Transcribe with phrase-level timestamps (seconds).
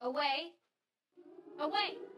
[0.00, 0.52] Away.
[1.58, 2.17] Away.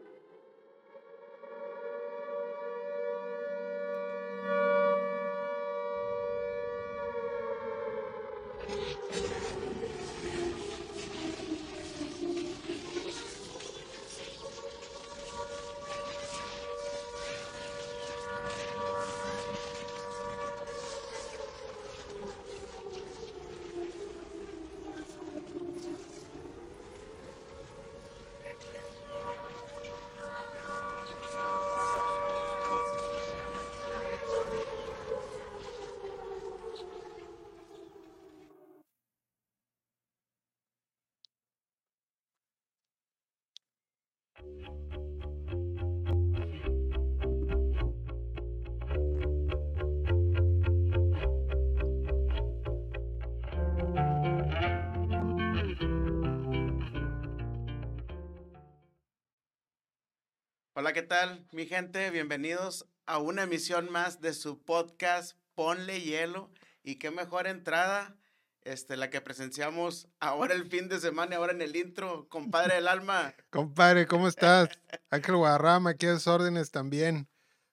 [60.81, 62.09] Hola, ¿qué tal, mi gente?
[62.09, 66.49] Bienvenidos a una emisión más de su podcast Ponle Hielo.
[66.81, 68.17] Y qué mejor entrada,
[68.63, 72.87] este, la que presenciamos ahora el fin de semana, ahora en el intro, compadre del
[72.87, 73.35] alma.
[73.51, 74.69] Compadre, ¿cómo estás?
[75.11, 77.29] Ángel Guadarrama, aquí a órdenes también.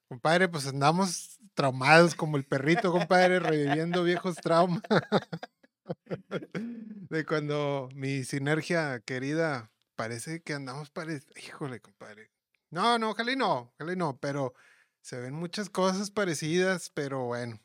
[0.08, 4.82] Compadre, pues andamos traumados como el perrito, compadre, reviviendo viejos traumas.
[7.08, 11.38] De cuando mi sinergia querida parece que andamos parecidos.
[11.38, 12.30] Híjole, compadre.
[12.70, 14.54] No, no, ojalá y no, ojalá y no, pero
[15.00, 17.60] se ven muchas cosas parecidas, pero bueno.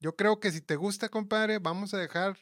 [0.00, 2.38] Yo creo que si te gusta, compadre, vamos a dejar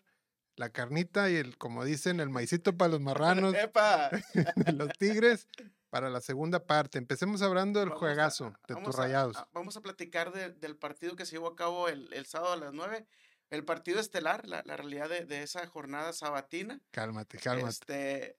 [0.56, 3.00] la carnita y el, como dicen, el maicito para los
[3.52, 4.10] marranos ¡Epa!
[4.56, 5.48] de los tigres
[5.90, 6.98] para la segunda parte.
[6.98, 9.36] Empecemos hablando del Vamos a- juegazo de tus a- rayados.
[9.36, 12.52] a- vamos a platicar de- del partido que se llevó a cabo el, el sábado
[12.54, 13.06] a las 9.
[13.50, 16.80] El partido estelar, la, la realidad de, de esa jornada sabatina.
[16.90, 17.68] Cálmate, cálmate.
[17.70, 18.38] Este,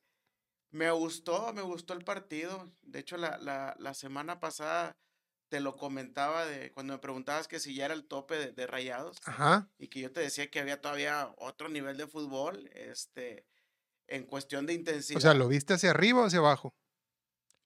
[0.75, 2.71] me gustó, me gustó el partido.
[2.81, 4.97] De hecho, la, la, la semana pasada
[5.49, 8.67] te lo comentaba de cuando me preguntabas que si ya era el tope de, de
[8.67, 9.69] rayados Ajá.
[9.77, 13.45] y que yo te decía que había todavía otro nivel de fútbol, este,
[14.07, 15.17] en cuestión de intensidad.
[15.17, 16.75] O sea, ¿lo viste hacia arriba o hacia abajo?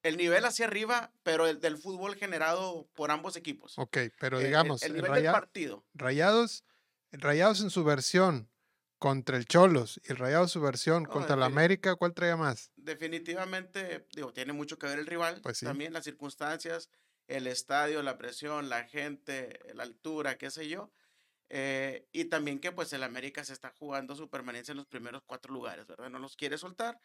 [0.03, 3.77] El nivel hacia arriba, pero el del fútbol generado por ambos equipos.
[3.77, 5.85] Ok, pero Eh, el- digamos, el, el nivel Raya- del partido.
[5.93, 6.63] rayados,
[7.11, 8.49] rayados en su versión
[8.99, 12.37] contra el Cholos y el Rayado su versión No, contra la defini- América, ¿cuál traía
[12.37, 12.71] más?
[12.75, 15.65] Definitivamente, digo, tiene mucho que ver el rival, Pues sí.
[15.65, 16.89] también las circunstancias,
[17.27, 20.91] el estadio, la presión, la gente, la altura, qué sé yo.
[21.49, 25.23] eh, y también que pues el América se está jugando su permanencia en los primeros
[25.25, 26.09] cuatro lugares, ¿verdad?
[26.09, 26.99] No los quiere soltar.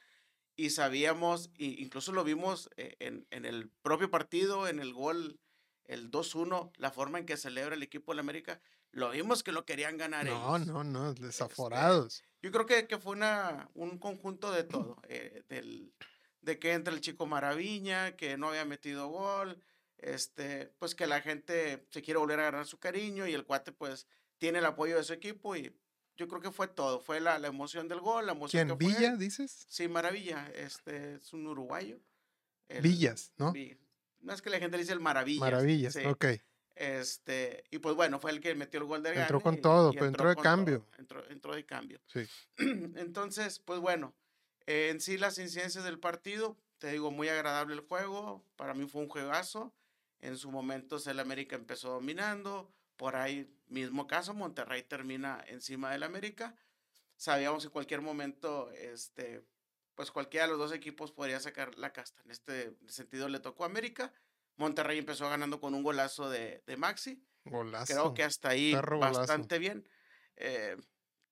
[0.57, 5.41] Y sabíamos, y incluso lo vimos eh, en, en el propio partido, en el gol,
[5.85, 8.61] el 2-1, la forma en que celebra el equipo del América,
[8.95, 10.67] lo vimos que lo querían ganar No, ellos.
[10.67, 12.23] no, no, desaforados.
[12.43, 14.97] Yo creo que, que fue una, un conjunto de todo.
[15.09, 15.93] eh, del,
[16.41, 19.63] de que entra el chico Maravilla, que no había metido gol,
[19.99, 23.73] este, pues que la gente se quiere volver a ganar su cariño y el cuate
[23.73, 24.07] pues
[24.39, 25.75] tiene el apoyo de su equipo y
[26.17, 27.01] yo creo que fue todo.
[27.01, 28.79] Fue la, la emoción del gol, la emoción ¿Quién?
[28.79, 28.95] que fue.
[28.95, 29.65] ¿Villa, dices?
[29.69, 31.99] Sí, Maravilla, este es un uruguayo.
[32.69, 33.53] el- Villas, ¿no?
[33.53, 33.79] Vi-
[34.21, 35.41] No es que la gente le dice el Maravillas.
[35.41, 36.05] Maravillas, sí.
[36.05, 36.27] ok.
[36.75, 39.61] Este, y pues bueno, fue el que metió el gol de Entró gane con y-
[39.61, 40.79] todo, y pero entró de con cambio.
[40.81, 42.01] todo, Entró, entró de cambio.
[42.07, 42.27] Sí.
[42.97, 44.15] Entonces, pues bueno,
[44.67, 48.87] eh, en sí las incidencias del partido, te digo, muy agradable el juego, para mí
[48.87, 49.73] fue un juegazo,
[50.21, 56.03] en su momento el América empezó dominando, por ahí mismo caso, Monterrey termina encima del
[56.03, 56.57] América,
[57.17, 59.45] sabíamos en cualquier momento, este,
[59.95, 63.65] pues cualquiera de los dos equipos podría sacar la casta, en este sentido le tocó
[63.65, 64.13] a América,
[64.57, 67.93] Monterrey empezó ganando con un golazo de, de Maxi, Golazo.
[67.93, 69.21] Creo que hasta ahí perro golazo.
[69.21, 69.89] bastante bien.
[70.37, 70.77] Eh,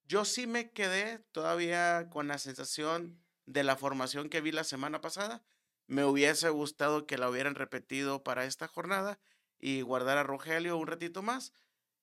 [0.05, 5.01] yo sí me quedé todavía con la sensación de la formación que vi la semana
[5.01, 5.43] pasada.
[5.87, 9.19] Me hubiese gustado que la hubieran repetido para esta jornada
[9.59, 11.53] y guardar a Rogelio un ratito más.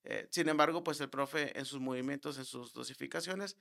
[0.04, 3.58] Eh, sin embargo, pues el profe en sus movimientos, en sus dosificaciones,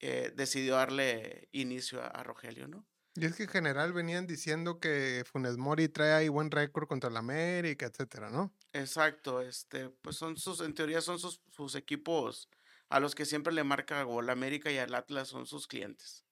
[0.00, 2.84] eh, decidió darle inicio a, a Rogelio, ¿no?
[3.18, 7.10] Y es que en general venían diciendo que Funes Mori trae ahí buen récord contra
[7.10, 8.52] la América, etcétera, ¿no?
[8.72, 12.48] Exacto, este, pues son sus, en teoría son sus, sus equipos
[12.88, 14.30] a los que siempre le marca gol.
[14.30, 16.24] América y al Atlas son sus clientes.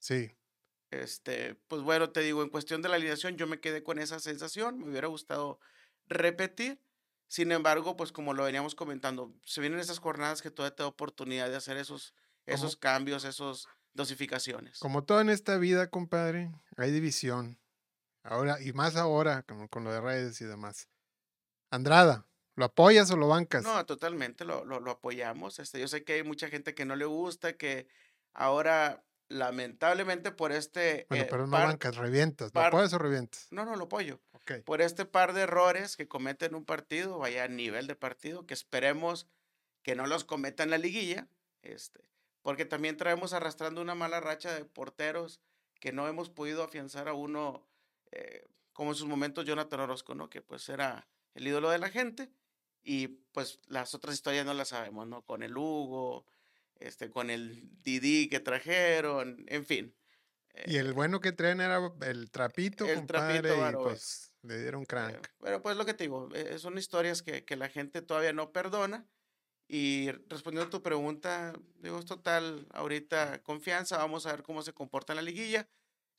[0.00, 0.32] Sí.
[0.90, 4.18] Este, pues bueno, te digo, en cuestión de la alineación, yo me quedé con esa
[4.18, 5.60] sensación, me hubiera gustado
[6.08, 6.80] repetir.
[7.28, 10.88] Sin embargo, pues como lo veníamos comentando, se vienen esas jornadas que todavía te da
[10.88, 12.14] oportunidad de hacer esos,
[12.46, 14.78] esos cambios, esos dosificaciones.
[14.78, 17.58] Como todo en esta vida, compadre, hay división.
[18.22, 20.88] Ahora, y más ahora, con, con lo de redes y demás.
[21.70, 23.64] Andrada, ¿lo apoyas o lo bancas?
[23.64, 25.58] No, totalmente, lo, lo, lo apoyamos.
[25.58, 27.88] Este, yo sé que hay mucha gente que no le gusta, que
[28.34, 31.06] ahora lamentablemente por este...
[31.08, 32.52] Bueno, eh, pero no par- bancas, revientas.
[32.54, 33.48] ¿Lo puedes o revientas?
[33.50, 34.20] No, no, lo apoyo.
[34.64, 38.54] Por este par de errores que cometen un partido, vaya a nivel de partido, que
[38.54, 39.26] esperemos
[39.82, 41.26] que no los cometa en la liguilla,
[41.62, 42.00] este,
[42.46, 45.40] porque también traemos arrastrando una mala racha de porteros
[45.80, 47.66] que no hemos podido afianzar a uno,
[48.12, 50.30] eh, como en sus momentos Jonathan Orozco, ¿no?
[50.30, 52.30] Que pues era el ídolo de la gente
[52.84, 55.22] y pues las otras historias no las sabemos, ¿no?
[55.22, 56.24] Con el Hugo,
[56.76, 59.96] este, con el Didi que trajeron, en fin.
[60.66, 64.82] Y el bueno que traen era el trapito, El compadre, Trapito y pues le dieron
[64.82, 65.26] Eh, crank.
[65.40, 68.52] Pero pues lo que te digo, eh, son historias que, que la gente todavía no
[68.52, 69.04] perdona.
[69.68, 74.72] Y respondiendo a tu pregunta, digo, es total, ahorita confianza, vamos a ver cómo se
[74.72, 75.68] comporta en la liguilla.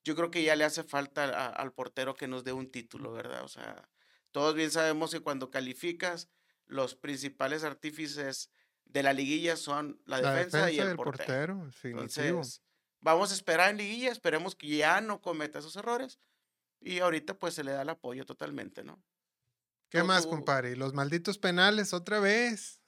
[0.04, 3.14] Yo creo que ya le hace falta a- al portero que nos dé un título,
[3.14, 3.44] ¿verdad?
[3.44, 3.90] O sea,
[4.32, 6.30] todos bien sabemos que cuando calificas,
[6.66, 8.52] los principales artífices
[8.86, 11.26] de la liguilla son la La defensa, defensa y el del portero.
[11.26, 11.64] portero.
[11.84, 12.62] Entonces,
[13.00, 16.20] vamos a esperar en liguilla, esperemos que ya no cometa esos errores.
[16.82, 19.04] Y ahorita pues se le da el apoyo totalmente, ¿no?
[19.90, 20.72] ¿Qué tú- más, tú- compadre?
[20.72, 22.82] ¿Y los malditos penales otra vez?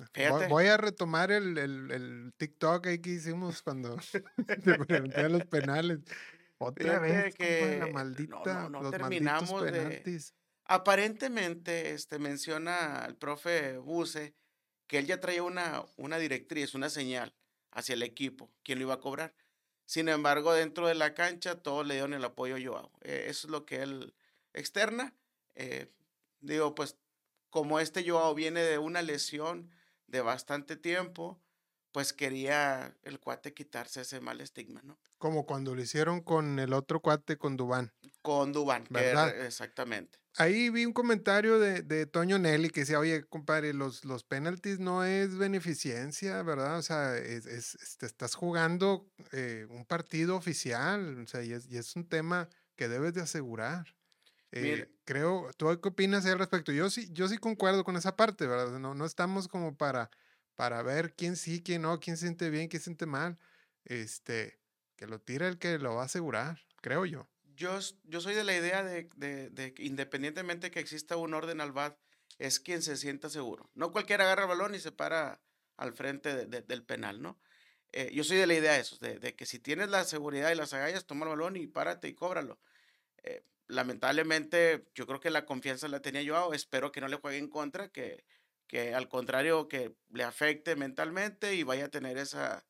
[0.49, 3.95] Voy- a retomar el, el, el TikTok ahí que hicimos cuando
[4.63, 5.99] te pregunté a los penales.
[6.57, 10.21] Otra Fíjate vez, compadre, la que no, maldita, no, no los terminamos malditos de-.
[10.65, 14.33] Aparentemente, este, menciona el profe Buse
[14.87, 17.33] que él ya traía una, una directriz, una señal
[17.71, 19.33] hacia el equipo, quién lo iba a cobrar.
[19.85, 22.91] Sin embargo, dentro de la cancha, todos le dieron el apoyo a Joao.
[23.01, 24.13] Eh, eso es lo que él
[24.53, 25.13] externa.
[25.55, 25.91] Eh,
[26.41, 26.97] digo, pues,
[27.49, 29.71] como este Joao viene de una lesión
[30.07, 31.41] de bastante tiempo,
[31.91, 34.99] pues quería el cuate quitarse ese mal estigma, ¿no?
[35.17, 37.91] Como cuando lo hicieron con el otro cuate, con Dubán.
[38.21, 39.45] Con Dubán, ¿Verdad?
[39.45, 40.19] exactamente.
[40.37, 44.79] Ahí vi un comentario de, de Toño Nelly que decía, oye, compadre, los, los penaltis
[44.79, 46.77] no es beneficencia, ¿verdad?
[46.77, 51.51] O sea, es, es- es- te estás jugando eh, un partido oficial, o sea, y
[51.53, 52.47] es, y es un tema
[52.77, 53.87] que debes de asegurar.
[54.51, 56.71] Eh, creo, ¿tú qué opinas al respecto?
[56.71, 58.79] Yo sí, yo sí concuerdo con esa parte, ¿verdad?
[58.79, 60.09] No, no estamos como para,
[60.55, 63.39] para ver quién sí, quién no, quién siente bien, quién siente mal.
[63.85, 64.61] Este,
[64.95, 67.29] que lo tire el que lo va a asegurar, creo yo.
[67.43, 71.71] Yo, yo soy de la idea de, de- de independientemente que exista un orden al
[71.71, 71.97] VAD,
[72.37, 73.69] es quien se sienta seguro.
[73.73, 75.43] No cualquiera agarra el balón y se para
[75.77, 77.39] al frente de- de- del penal, ¿no?
[77.91, 80.51] Eh, yo soy de la idea de eso, de, de que si tienes la seguridad
[80.51, 82.61] y las agallas, toma el balón y párate y cóbralo.
[83.23, 87.39] Eh, lamentablemente, yo creo que la confianza la tenía yo, espero que no le juegue
[87.39, 88.25] en contra, que,
[88.67, 92.67] que al contrario, que le afecte mentalmente y vaya a tener esa,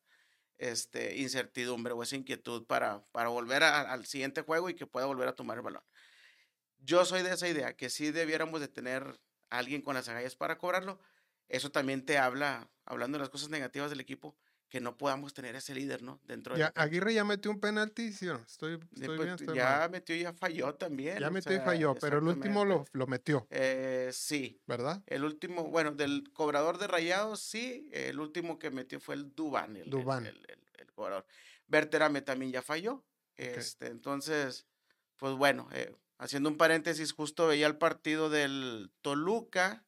[0.58, 5.06] este, incertidumbre o esa inquietud para, para volver a- al siguiente juego y que pueda
[5.06, 5.84] volver a tomar el balón.
[6.78, 9.20] Yo soy de esa idea, que sí debiéramos de tener
[9.50, 10.98] a alguien con las agallas para cobrarlo.
[11.48, 14.36] Eso también te habla, hablando de las cosas negativas del equipo,
[14.70, 16.20] que no podamos tener ese líder, ¿no?
[16.26, 16.72] Dentro de Ya.
[16.76, 18.44] Aguirre ya metió un penalti, ¿sí o no?
[18.46, 19.90] Estoy, pues, bien, estoy ya mal.
[19.90, 21.18] metió y ya falló también.
[21.18, 25.02] Ya metió y falló, pero el último lo, lo metió, Eh, sí, ¿verdad?
[25.06, 29.76] el último, bueno, del cobrador de rayados, sí, el último que metió fue el Dubán,
[29.76, 30.24] el, Dubán.
[30.26, 31.26] el- el- el cobrador.
[31.66, 33.04] Berterame también ya falló.
[33.36, 34.66] Este, entonces,
[35.16, 39.84] pues bueno, eh, haciendo un paréntesis, justo veía el partido del Toluca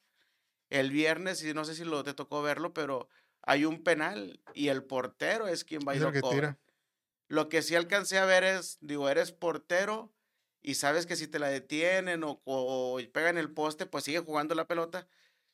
[0.70, 3.08] el viernes, y no sé si lo te tocó verlo, pero
[3.42, 6.36] hay un penal y el portero es quien va Es el lo que cobra.
[6.36, 6.58] tira.
[7.28, 10.12] Lo que sí alcancé a ver es, digo, eres portero
[10.60, 14.54] y sabes que si te la detienen o, o pegan el poste, pues sigue jugando
[14.54, 15.08] la pelota.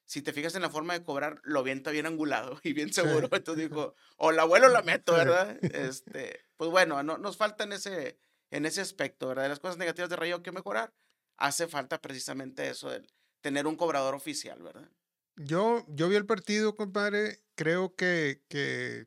[0.04, 3.28] Si te fijas en la forma de cobrar, lo vienta bien angulado y bien seguro.
[3.30, 5.18] Entonces dijo, o la vuelo o la meto, Sí.
[5.18, 5.56] ¿verdad?
[5.62, 8.18] Este, pues bueno, no, nos falta en ese,
[8.50, 9.44] en ese aspecto, ¿verdad?
[9.44, 10.92] De las cosas negativas de Rayo que mejorar,
[11.36, 13.06] hace falta precisamente eso, de
[13.40, 14.90] tener un cobrador oficial, ¿verdad?
[15.38, 17.44] Yo, yo vi el partido, compadre.
[17.54, 19.06] Creo que, que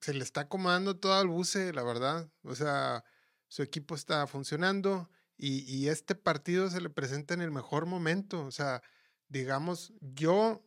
[0.00, 2.30] se le está acomodando todo al buce, la verdad.
[2.42, 3.04] O sea,
[3.48, 8.44] su equipo está funcionando y, y este partido se le presenta en el mejor momento.
[8.44, 8.82] O sea,
[9.28, 10.64] digamos, yo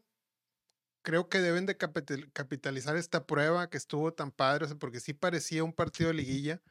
[1.01, 5.00] creo que deben de capital- capitalizar esta prueba que estuvo tan padre, o sea, porque
[5.00, 6.62] sí parecía un partido de liguilla.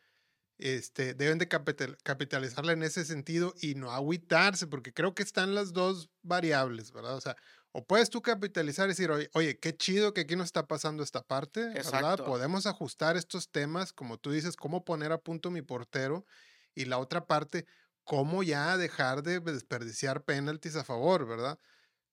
[0.58, 5.54] Este, deben de capital- capitalizarla en ese sentido y no agüitarse, porque creo que están
[5.54, 7.16] las dos variables, ¿verdad?
[7.16, 7.36] O sea,
[7.72, 11.02] o puedes tú capitalizar y decir, oye, oye, qué chido que aquí nos está pasando
[11.02, 11.78] esta parte, ¿verdad?
[11.78, 12.24] Exacto.
[12.24, 16.26] Podemos ajustar estos temas, como tú dices, cómo poner a punto mi portero,
[16.74, 17.66] y la otra parte,
[18.04, 21.58] cómo ya dejar de desperdiciar penaltis a favor, ¿verdad?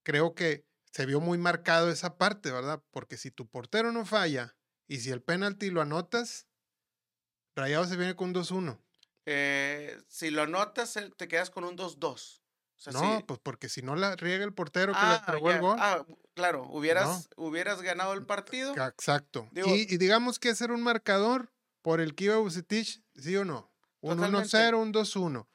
[0.03, 2.83] Creo que se vio muy marcado esa parte, ¿verdad?
[2.91, 4.55] Porque si tu portero no falla
[4.87, 6.47] y si el penalti lo anotas,
[7.55, 8.79] Rayado se viene con 2-1.
[9.25, 12.43] Eh, si lo anotas, te quedas con un 2-2.
[12.77, 15.33] O sea, No, sí- pues porque si no la riega el portero que Ah, le
[15.33, 15.77] pegó el gol.
[15.79, 16.05] Ah,
[16.35, 18.73] claro, hubieras, hubieras ganado el partido.
[18.75, 19.47] ca- Exacto.
[19.51, 23.45] digo- y, y digamos que hacer un marcador, por el que iba Bucetich, ¿sí o
[23.45, 23.71] no?
[24.01, 24.47] Un Totalmente.
[24.49, 25.47] 1-0, un 2-1.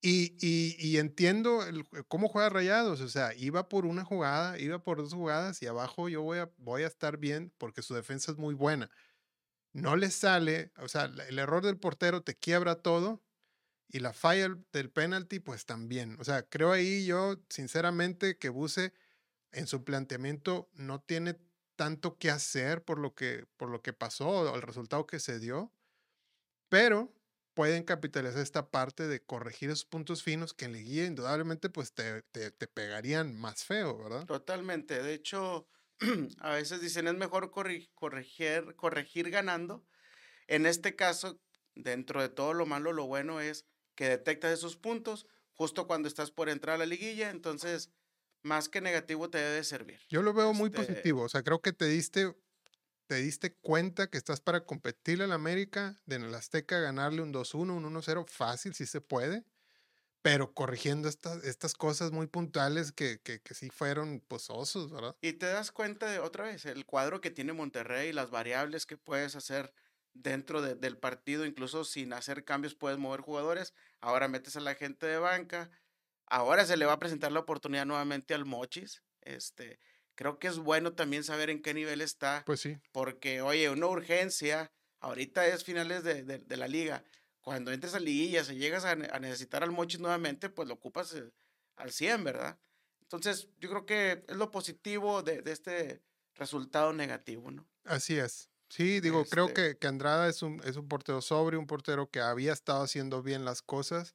[0.00, 4.78] Y, y, y entiendo el- cómo juega Rayados, o sea, iba por una jugada, iba
[4.82, 8.30] por dos jugadas y abajo yo voy a, voy a estar bien porque su defensa
[8.32, 8.90] es muy buena.
[9.72, 13.22] No le sale, o sea, la- el error del portero te quiebra todo
[13.88, 16.16] y la falla del- penalti, pues también.
[16.20, 18.92] O sea, creo ahí yo, sinceramente, que Buse
[19.52, 21.40] en su planteamiento no tiene
[21.76, 25.38] tanto que hacer por lo que, por lo que pasó o el resultado que se
[25.40, 25.74] dio,
[26.68, 27.14] pero
[27.54, 32.22] pueden capitalizar esta parte de corregir esos puntos finos que en liguilla indudablemente pues te,
[32.32, 34.26] te, te pegarían más feo, ¿verdad?
[34.26, 35.02] Totalmente.
[35.02, 35.68] De hecho,
[36.40, 39.86] a veces dicen es mejor corri- corregir, corregir ganando.
[40.48, 41.40] En este caso,
[41.74, 43.66] dentro de todo lo malo, lo bueno es
[43.98, 47.30] que detectas esos puntos justo cuando estás por entrar a la liguilla.
[47.30, 47.90] Entonces,
[48.42, 49.98] más que negativo te debe servir.
[50.08, 52.32] Yo lo veo muy Este- positivo, o sea, creo que te diste,
[53.08, 57.32] te diste cuenta que estás para competirle al América, de en el Azteca ganarle un
[57.32, 59.44] 2-1, un 1-0, fácil, sí se puede,
[60.22, 65.16] pero corrigiendo estas, estas cosas muy puntuales que, que, que sí fueron pozosos, ¿verdad?
[65.22, 68.96] Y te das cuenta de otra vez el cuadro que tiene Monterrey, las variables que
[68.96, 69.72] puedes hacer
[70.22, 73.74] dentro de- del partido, incluso sin hacer cambios puedes mover jugadores.
[74.00, 75.70] Ahora metes a la gente de banca.
[76.26, 79.02] Ahora se le va a presentar la oportunidad nuevamente al Mochis.
[79.22, 79.78] Este,
[80.14, 83.86] creo que es bueno también saber en qué nivel está, Pues sí, porque oye, una
[83.86, 84.72] urgencia.
[85.00, 87.04] Ahorita es finales de, de- de la liga.
[87.40, 91.30] Cuando entres a liguilla, si llegas a necesitar al Mochis nuevamente, pues lo ocupas eh,
[91.76, 92.58] al 100, ¿verdad?
[93.02, 96.02] Entonces, yo creo que es lo positivo de, de este
[96.34, 97.66] resultado negativo, ¿no?
[97.84, 98.50] así es.
[98.70, 102.10] Sí, digo, creo Este- que, que Andrada es un, es un portero sobrio, un portero
[102.10, 104.14] que había estado haciendo bien las cosas,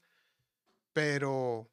[0.93, 1.71] pero,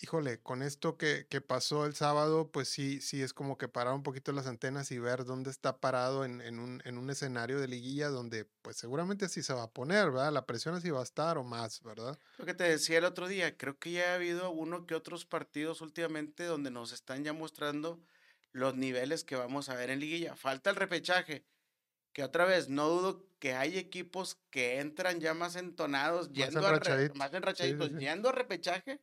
[0.00, 3.94] híjole, con esto que, que pasó el sábado, pues sí, sí es como que parar
[3.94, 7.60] un poquito las antenas y ver dónde está parado en, en un, en un escenario
[7.60, 10.32] de liguilla donde, pues seguramente así se va a poner, ¿verdad?
[10.32, 12.20] La presión así va a estar o más, ¿verdad?
[12.36, 15.24] Lo que te decía el otro día, creo que ya ha habido uno que otros
[15.24, 18.02] partidos últimamente donde nos están ya mostrando
[18.52, 20.36] los niveles que vamos a ver en liguilla.
[20.36, 21.46] Falta el repechaje,
[22.16, 26.62] que otra vez, no dudo que hay equipos que entran ya más entonados, yendo a
[26.62, 27.18] re- enrachaditos.
[27.18, 27.96] más Sí, sí, enrachaditos, sí.
[27.98, 29.02] yendo a repechaje,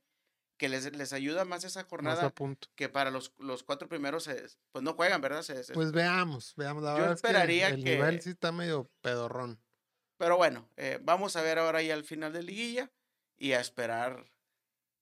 [0.58, 2.70] que les, les ayuda más esa Más jornada punto.
[2.74, 5.44] que para los, los cuatro primeros, se- pues no juegan, ¿verdad?
[5.44, 6.82] Se- se- Pues veamos, veamos.
[6.82, 9.62] La Yo verdad es que esperaría el nivel sí está medio pedorrón.
[10.18, 12.92] Pero bueno, eh, vamos a ver ahora ya al final de liguilla
[13.38, 14.26] y a esperar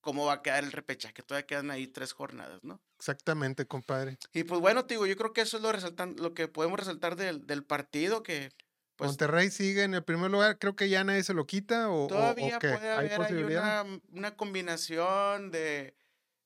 [0.02, 2.82] cómo va a quedar el repechaje, que todavía quedan ahí tres jornadas, ¿no?
[2.98, 4.18] Exactamente, compadre.
[4.34, 6.78] Y pues bueno, te digo, yo creo que eso es lo, resaltan, lo que podemos
[6.78, 8.50] resaltar del, del partido, que
[8.96, 10.58] pues Monterrey sigue en el primer lugar.
[10.58, 12.68] Creo que ya nadie se lo quita o, todavía qué.
[12.68, 13.86] puede ¿Hay haber posibilidad?
[13.86, 15.96] una, una combinación de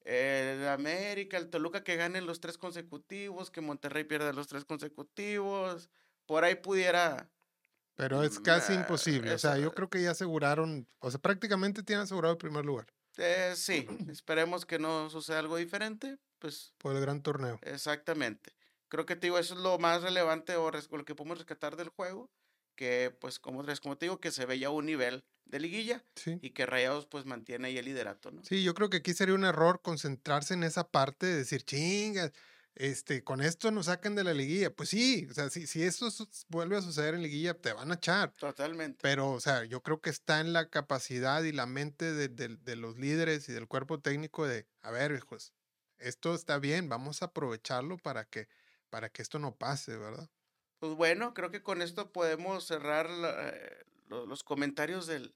[0.05, 5.91] eh, América, el Toluca que gane los tres consecutivos, que Monterrey pierda los tres consecutivos,
[6.27, 7.31] por ahí pudiera...
[7.97, 9.33] Pero es casi Nah, imposible.
[9.33, 12.87] O sea, yo creo que ya aseguraron, o sea, prácticamente tienen asegurado el primer lugar
[13.19, 17.59] eh, sí, esperemos que no suceda algo diferente, pues por el gran torneo.
[17.63, 18.55] Exactamente.
[18.89, 21.89] Creo que te digo, eso es lo más relevante o lo que podemos rescatar del
[21.89, 22.31] juego,
[22.77, 26.39] que pues como, como te digo, que se veía un nivel de liguilla Sí.
[26.43, 28.45] y que Rayados pues mantiene ahí el liderato, ¿no?
[28.45, 32.33] Sí, yo creo que aquí sería un error concentrarse en esa parte de decir, chingas,
[32.77, 34.75] este, con esto nos sacan de la liguilla.
[34.75, 37.95] Pues sí, o sea, si, si su- vuelve a suceder en liguilla, te van a
[37.95, 38.33] echar.
[38.35, 38.99] Totalmente.
[39.03, 42.57] Pero, o sea, yo creo que está en la capacidad y la mente de, de-
[42.57, 45.53] de los líderes y del cuerpo técnico de, a ver, hijos,
[45.99, 48.49] esto está bien, vamos a aprovecharlo para que,
[48.91, 50.31] para que esto no pase, ¿verdad?
[50.79, 55.35] Pues bueno, creo que con esto podemos cerrar la- eh, lo- los comentarios del,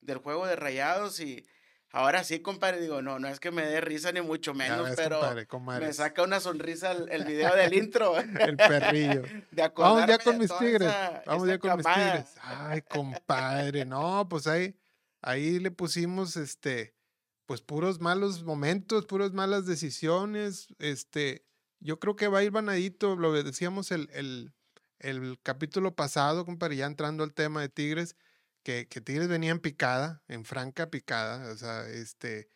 [0.00, 1.46] del juego de Rayados y
[1.92, 4.96] ahora sí, compadre, digo, no, no es que me dé risa ni mucho menos, ves,
[4.96, 8.16] pero compadre, me saca una sonrisa el, el video del intro.
[8.40, 9.22] el perrillo.
[9.50, 10.88] De Vamos ya con mis tigres.
[10.88, 12.34] esa- Vamos esa ya con mis tigres.
[12.42, 13.84] Ay, compadre.
[13.84, 14.74] No, pues ahí,
[15.20, 16.94] ahí le pusimos este,
[17.46, 20.68] pues puros malos momentos, puras malas decisiones.
[20.78, 21.44] Este,
[21.80, 23.16] yo creo que va a ir vanadito.
[23.16, 24.52] Lo decíamos el, el,
[24.98, 28.16] el capítulo pasado, compadre, ya entrando al tema de Tigres,
[28.62, 31.50] que, que Tigres venía en picada, en franca picada.
[31.52, 32.48] O sea, este,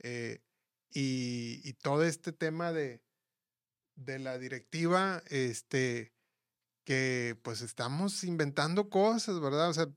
[0.00, 0.42] eh,
[0.90, 3.02] y, todo este tema de,
[3.96, 6.14] de la directiva, este,
[6.84, 9.70] que pues estamos inventando cosas, ¿verdad?
[9.70, 9.88] O sea,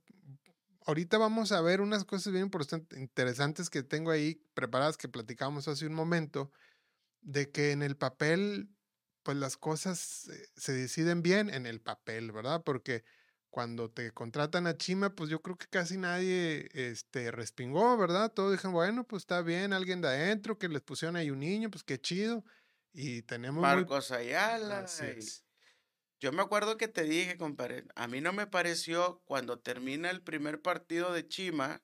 [0.85, 2.49] ahorita vamos a ver unas cosas bien
[2.95, 6.51] interesantes que tengo ahí preparadas que platicamos hace un momento,
[7.21, 8.69] de que en el papel,
[9.23, 12.63] pues las cosas eh, se deciden bien en el papel, ¿verdad?
[12.63, 13.03] Porque
[13.49, 18.31] cuando te contratan a Chima, pues yo creo que casi nadie este, respingó, ¿verdad?
[18.31, 21.71] Todos dijeron, bueno, pues está bien, alguien de adentro, que les pusieron ahí un niño,
[21.71, 22.43] pues qué chido.
[22.93, 24.79] Y tenemos muy Marcos Ayala.
[24.79, 25.43] Así es.
[26.19, 30.23] Yo me acuerdo que te dije, compadre, a mí no me pareció cuando termina el
[30.23, 31.83] primer partido de Chima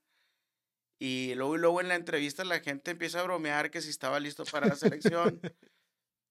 [0.98, 4.20] y luego, y luego en la entrevista la gente empieza a bromear que si estaba
[4.20, 5.40] listo para la selección.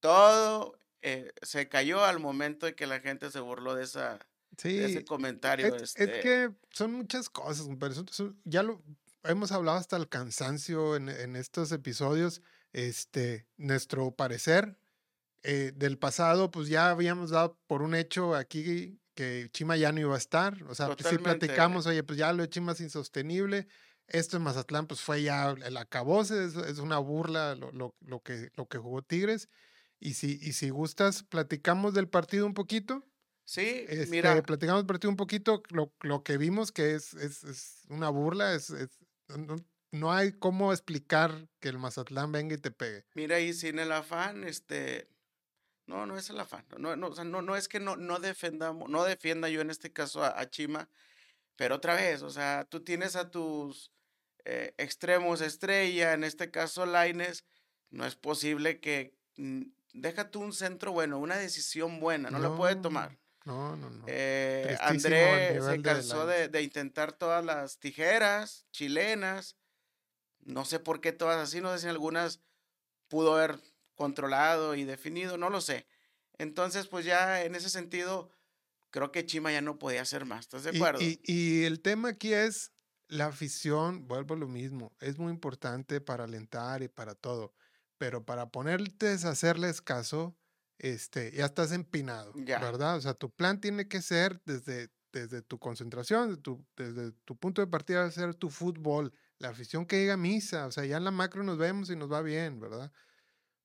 [0.01, 4.19] Todo eh, se cayó al momento de que la gente se burló de, esa,
[4.63, 5.75] de ese Sí, comentario.
[5.75, 7.95] es, es este, que son muchas cosas, compadre.
[7.95, 8.83] son- son- ya lo
[9.25, 12.43] hemos hablado hasta el cansancio en, en estos episodios.
[12.73, 14.79] Este, nuestro parecer
[15.43, 20.01] eh, del pasado, pues ya habíamos dado por un hecho aquí que Chima ya no
[20.01, 20.63] iba a estar.
[20.65, 21.47] O sea, pues sí Totalmente.
[21.47, 23.67] platicamos, oye, pues ya lo de Chima es insostenible.
[24.07, 28.21] Esto en Mazatlán, pues fue ya el acabose, es, es una burla lo, lo- lo
[28.21, 29.49] que, lo que jugó Tigres.
[30.01, 33.05] Y si, y si gustas, platicamos del partido un poquito.
[33.53, 37.45] Sí, Este, mira, platicamos del partido un poquito, lo, lo que vimos que es, es,
[37.45, 39.57] es una burla, es, es- no,
[39.93, 43.05] no hay cómo explicar que el Mazatlán venga y te pegue.
[43.15, 45.07] mira, y sin el afán, este,
[45.87, 46.65] no, no es el afán.
[46.79, 49.71] No, no, o sea, no, no es que no, no defendamos, no defienda yo en
[49.71, 50.89] este caso a, a Chima,
[51.57, 53.91] pero otra vez, o sea, tú tienes a tus
[54.45, 57.45] eh, extremos estrella, en este caso Laines,
[57.91, 59.15] no es posible que
[59.93, 63.19] deja tú un centro bueno, una decisión buena, no, la puede tomar.
[63.45, 64.07] No, no, no.
[64.09, 69.57] Eh, André se de cansó de, intentar todas las tijeras chilenas.
[70.45, 72.41] No sé por qué todas así, no sé si algunas
[73.09, 73.59] pudo haber
[73.95, 75.87] controlado y definido, no lo sé.
[76.39, 78.31] Entonces, pues ya en ese sentido,
[78.91, 81.01] creo que Chima ya no podía hacer más, ¿estás de acuerdo?
[81.01, 82.73] y- y el tema aquí es
[83.09, 87.55] la afición, vuelvo a lo mismo, es muy importante para alentar y para todo,
[87.99, 90.37] pero para ponerte a hacerles caso,
[90.83, 92.33] este, ya estás empinado.
[92.61, 92.97] ¿verdad?
[92.97, 97.63] O sea, tu plan tiene que ser desde, desde tu concentración, tu- desde tu punto
[97.63, 101.05] de partida debe ser tu fútbol, la afición que diga misa, o sea, ya en
[101.05, 102.93] la macro nos vemos y nos va bien, ¿verdad?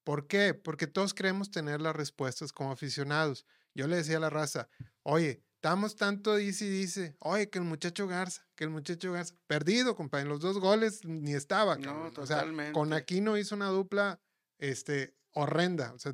[0.04, 0.54] ¿Por qué?
[0.54, 3.46] Porque todos queremos tener las respuestas como aficionados.
[3.76, 4.70] Yo le decía a la raza,
[5.04, 9.36] oye, estamos tanto dice y dice, oye, que el muchacho Garza, que el muchacho Garza,
[9.48, 12.12] perdido, compadre, en los dos goles ni estaba, No.
[12.18, 12.94] O sea, con.
[12.94, 14.20] Aquino hizo una dupla,
[14.60, 16.14] este, horrenda, o sea,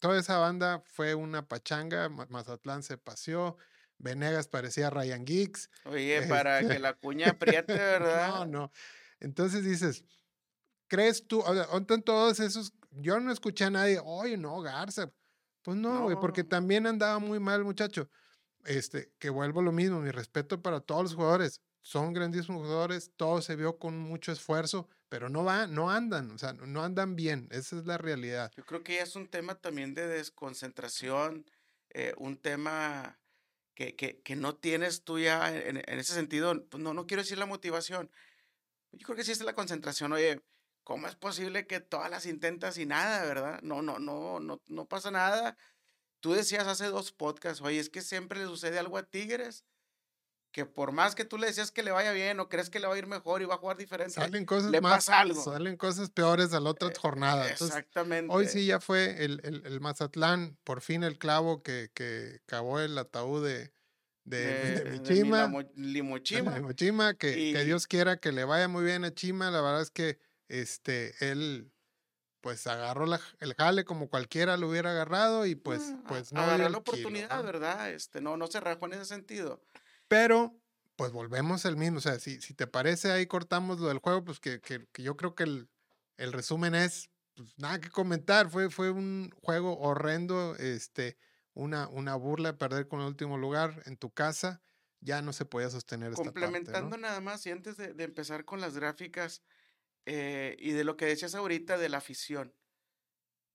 [0.00, 3.56] toda esa banda fue una pachanga, Ma- Mazatlán se paseó,
[3.98, 8.46] Venegas parecía Ryan Giggs, Oye, para este, que la cuña apriete, no, ¿verdad?
[8.46, 8.72] no.
[9.20, 10.04] Entonces dices,
[10.88, 11.40] ¿crees tú?
[11.40, 12.72] O sea, ¿dónde están todos esos?
[12.90, 15.12] Yo no escuché a nadie, oye, no, Garza.
[15.62, 16.48] Pues no, güey, porque No.
[16.50, 18.10] también andaba muy mal el muchacho.
[18.64, 21.60] Este, que vuelvo a lo mismo, mi respeto para todos los jugadores.
[21.80, 26.38] Son grandísimos jugadores, todo se vio con mucho esfuerzo, pero no van, no andan, o
[26.38, 28.52] sea, no no andan bien, esa es la realidad.
[28.56, 31.46] Yo creo que ya es un tema también de desconcentración,
[31.90, 33.20] eh, un tema
[33.74, 37.22] que, que, que no tienes tú ya en, en ese sentido, pues no, no quiero
[37.22, 38.10] decir la motivación,
[38.92, 40.42] yo creo que sí es la concentración, oye,
[40.84, 43.60] ¿cómo es posible que todas las intentas y nada, verdad?
[43.62, 45.56] No, no, no, no, no pasa nada.
[46.20, 49.64] Tú decías hace dos podcasts, oye, es que siempre le sucede algo a Tigres,
[50.54, 52.86] que por más que tú le decías que le vaya bien o crees que le
[52.86, 55.42] va a ir mejor y va a jugar diferente, Salen cosas le más, pasa algo.
[55.42, 57.42] salen cosas peores a la otra Eh, jornada.
[57.50, 58.32] Entonces, Exactamente.
[58.32, 62.78] Hoy sí ya fue el, el, el Mazatlán, por fin el clavo que, que cavó
[62.78, 63.72] el ataúd de,
[64.22, 66.60] de, de, de, mi de Chima, Milamo- de Limochima.
[66.60, 69.50] mi Chima, que, que Dios quiera que le vaya muy bien a Chima.
[69.50, 71.72] La verdad es que este, él
[72.40, 76.44] pues agarró la- el jale como cualquiera lo hubiera agarrado y pues, Ah, pues no
[76.54, 77.42] el la oportunidad.
[77.42, 77.90] ¿verdad?
[77.90, 79.60] Este, no, no se rajó en ese sentido.
[80.14, 80.56] Pero,
[80.94, 81.98] pues volvemos al mismo.
[81.98, 85.02] O sea, si, si te parece, ahí cortamos lo del juego, pues que, que, que
[85.02, 85.68] yo creo que el,
[86.18, 88.48] el resumen es, pues nada que comentar.
[88.48, 91.16] Fue, fue un juego horrendo, este,
[91.52, 94.62] una, una burla perder con el último lugar en tu casa.
[95.00, 96.46] Ya no se podía sostener esta parte, ¿no?
[96.46, 99.42] Complementando nada más, y antes de, de empezar con las gráficas
[100.06, 102.54] eh, y de lo que decías ahorita de la afición,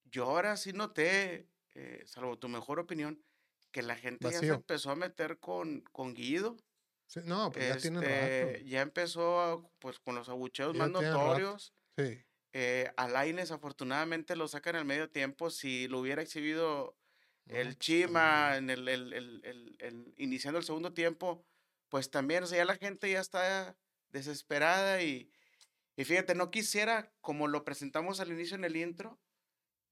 [0.03, 3.23] yo ahora sí noté, eh, salvo tu mejor opinión,
[3.71, 4.53] que la gente ya se Vacío.
[4.55, 6.57] empezó a meter con, con Guido.
[7.07, 8.13] Sí, no, pues ya tienen rato.
[8.13, 11.25] Este, ya empezó a, pues con los abucheos Ya más tienen rato.
[11.25, 11.73] notorios.
[11.97, 12.23] Sí.
[12.53, 15.49] Eh, a Lainez afortunadamente lo sacan al medio tiempo.
[15.49, 16.95] Si lo hubiera exhibido
[17.45, 21.45] el pues, Chima en el, el- el- el- el- iniciando el segundo tiempo,
[21.89, 23.75] pues también, o sea, ya la gente ya está
[24.09, 25.31] desesperada y,
[25.95, 29.19] y fíjate, no quisiera, como lo presentamos al inicio en el intro,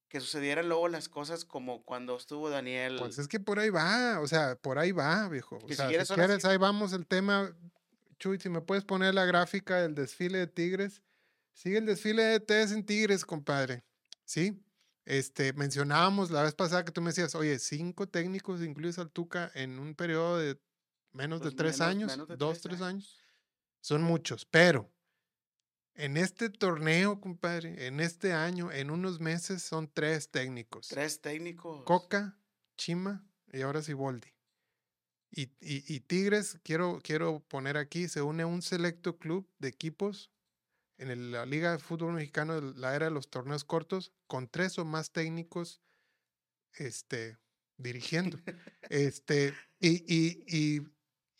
[0.09, 2.95] que sucedieran luego las cosas como cuando estuvo Daniel.
[2.99, 5.57] Pues es que por ahí va, o sea, por ahí va, viejo.
[5.57, 7.55] O si sea, si quieres, quieres, ahora sí- ahí vamos el tema.
[8.19, 11.01] Chuy, si me puedes poner la gráfica del desfile de Tigres.
[11.53, 13.83] Sigue el desfile de TS en Tigres, compadre.
[14.25, 14.63] Sí.
[15.05, 19.51] Este, mencionábamos la vez pasada que tú me decías, oye, cinco técnicos incluyes al Tuca
[19.55, 20.59] en un periodo de
[21.13, 23.17] menos pues, de tres menos- años, menos de dos, tres años.
[23.81, 24.91] Son muchos, pero
[25.97, 30.87] en este torneo, compadre, en este año, en unos meses, son tres técnicos.
[30.87, 31.83] Tres técnicos.
[31.85, 32.39] Coca,
[32.77, 34.27] Chima y ahora Siboldi.
[35.31, 39.67] Y, y, y Tigres, quiero, quiero poner aquí, se une a un selecto club de
[39.67, 40.31] equipos
[40.97, 44.79] en el- la Liga de Fútbol Mexicano, la era de los torneos cortos, con tres
[44.79, 45.81] o más técnicos
[46.73, 47.37] este,
[47.77, 48.37] dirigiendo.
[48.89, 50.81] este, y, y, y,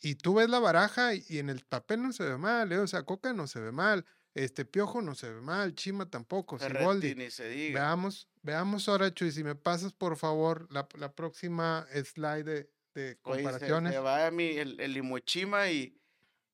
[0.00, 2.78] y tú ves la baraja y, y en el papel no se ve mal, ¿eh?
[2.78, 6.58] o sea, Coca no se ve mal, este Piojo no se ve mal, Chima tampoco,
[6.58, 7.14] Siboldi.
[7.14, 7.80] Ni se diga.
[7.80, 13.18] Veamos, veamos ahora, Chuy, si me pasas por favor la, la próxima slide de, de
[13.22, 13.92] Oye, se- comparaciones.
[13.92, 15.96] Se, va a mí el, el Limochima y,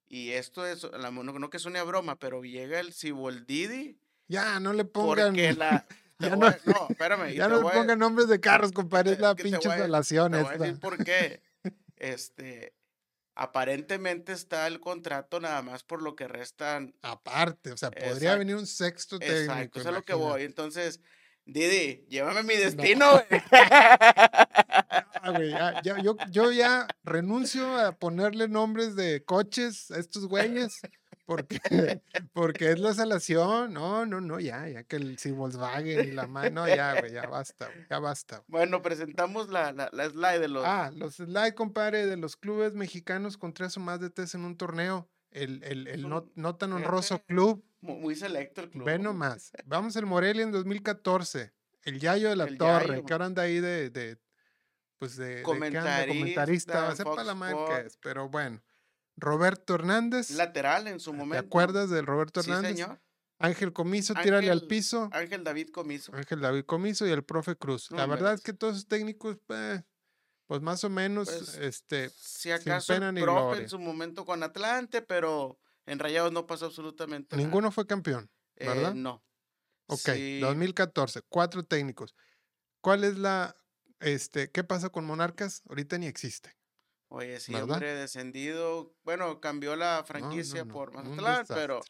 [0.08, 4.60] y esto es, la- no, no que suene a broma, pero llega el Ciboldidi Ya,
[4.60, 5.86] no le pongan, porque la...
[6.18, 7.34] ya no- a- no, espérame.
[7.34, 10.46] ya no le pongan nombres de carros, compadre, es te- la pinche relación Te voy
[10.48, 10.64] a esta.
[10.64, 11.42] decir por qué.
[11.96, 12.74] Este,
[13.34, 16.94] aparentemente está el contrato nada más por lo que restan.
[17.02, 18.38] Aparte, o sea, podría Exacto.
[18.38, 19.40] venir un sexto técnico.
[19.52, 20.42] Exacto, eso es a lo que voy.
[20.44, 21.00] Entonces,
[21.46, 23.42] Didi, llévame mi destino, güey.
[23.50, 30.26] Ah, güey, ya- ya- yo, yo ya renuncio a ponerle nombres de coches a estos
[30.26, 30.80] güeyes
[31.24, 31.58] porque,
[32.32, 33.72] porque es la salación.
[33.72, 37.26] No, no, no, ya, ya que el si Volkswagen y la mano, ya, güey, ya
[37.26, 38.36] basta, güey, ya basta.
[38.38, 38.46] güey.
[38.48, 40.64] Bueno, presentamos la, la, la slide de los.
[40.66, 44.44] Ah, los slide, compadre, de los clubes mexicanos con tres o más de tres en
[44.44, 45.08] un torneo.
[45.30, 47.64] El, el, el no, no tan honroso club.
[47.80, 48.84] mu- muy selecto el club.
[48.84, 49.50] Ve nomás.
[49.64, 51.52] Vamos al Morelia en 2014.
[51.82, 53.04] El Yayo de la El Torre, Yayo.
[53.04, 54.16] que ahora anda ahí de, de
[54.98, 58.62] pues de, Comentarista, comentarista, va a ser para la es, pero bueno.
[59.16, 61.46] Roberto Hernández, Lateral en su ¿te momento.
[61.46, 62.72] acuerdas del Roberto Sí, Hernández?
[62.76, 63.00] señor.
[63.38, 65.08] Ángel Comiso, tírale al Ángel- piso.
[65.12, 66.14] Ángel David Comiso.
[66.14, 67.90] Ángel David Comiso y el profe Cruz.
[67.90, 69.82] La verdad es que todos esos técnicos, eh,
[70.46, 73.62] pues más o menos, Pues, este, Si acaso pena el ni profe gloria.
[73.64, 77.44] en su momento con Atlante, pero en Rayados no pasó absolutamente nada.
[77.46, 78.30] ninguno fue campeón.
[78.56, 78.94] Eh, ¿verdad?
[78.94, 79.24] no.
[79.86, 82.14] Ok, Sí, 2014, cuatro técnicos.
[82.80, 83.54] ¿Cuál es la,
[84.00, 85.62] este, qué pasa con Monarcas?
[85.68, 86.56] Ahorita ni existe.
[87.14, 87.70] Oye, sí, ¿verdad?
[87.70, 88.94] hombre, descendido.
[89.04, 91.80] Bueno, cambió la franquicia no, por Mazatlán, pero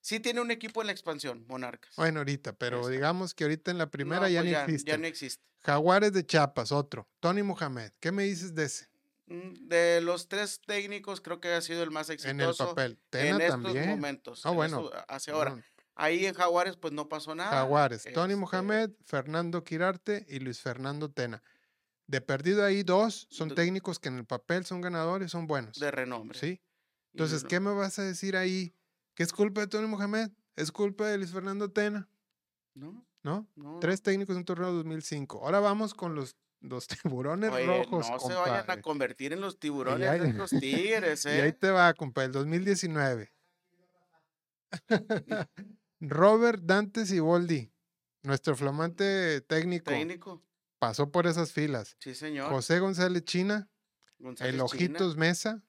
[0.00, 1.94] sí tiene un equipo en la expansión, Monarcas.
[1.96, 2.90] Bueno, ahorita, pero Exacto.
[2.92, 4.90] digamos que ahorita en la primera No, ya pues ya, existe.
[4.90, 5.44] ya no existe.
[5.60, 7.08] Jaguares de Chiapas, otro.
[7.20, 8.88] Tony Mohamed, ¿qué me dices de ese?
[9.26, 12.92] Mm, De los tres técnicos, creo que ha sido el más En el exitoso papel.
[12.92, 13.88] en Tena estos también.
[13.88, 14.44] momentos.
[14.44, 15.64] Ah, en bueno, estos- hacia ahora.
[15.94, 17.50] Ahí en Jaguares, pues no pasó nada.
[17.50, 21.42] Jaguares, Tony este, Mohamed, Fernando Quirarte y Luis Fernando Tena.
[22.06, 25.78] De perdido ahí, dos son técnicos que en el papel son ganadores, son buenos.
[25.78, 26.38] De renombre.
[26.38, 26.60] ¿Sí?
[27.12, 28.74] Y Entonces, ¿qué me vas a decir ahí?
[29.14, 30.30] ¿Que es culpa de Tony Mohamed?
[30.56, 32.08] ¿Es culpa de Luis Fernando Tena?
[32.74, 33.46] No, ¿No?
[33.54, 33.78] no.
[33.80, 35.44] Tres técnicos en un torneo 2005.
[35.44, 39.58] Ahora vamos con los, los tiburones Oye, rojos, no se vayan a convertir en los
[39.58, 41.52] tiburones ahí- de estos tigres, Y ahí ¿eh?
[41.52, 43.32] te va, compadre, el 2019.
[46.00, 47.70] Robert Dante Siboldi,
[48.22, 50.42] nuestro flamante técnico, Técnico.
[50.82, 51.96] Pasó por esas filas.
[52.00, 52.50] Sí, señor.
[52.50, 53.70] José González China,
[54.18, 54.64] González el China.
[54.64, 55.62] Ojitos Mesa,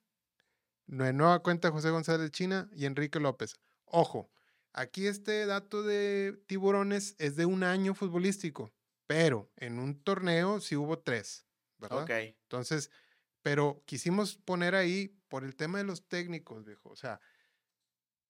[0.87, 3.59] de nueva cuenta José González China y Enrique López.
[3.85, 4.31] Ojo,
[4.71, 8.73] aquí este dato de tiburones es de un año futbolístico,
[9.05, 11.45] pero en un torneo sí hubo tres,
[11.77, 12.01] ¿verdad?
[12.01, 12.09] Ok.
[12.09, 12.89] Entonces,
[13.43, 16.89] pero quisimos poner ahí por el tema de los técnicos, viejo.
[16.89, 17.21] O sea,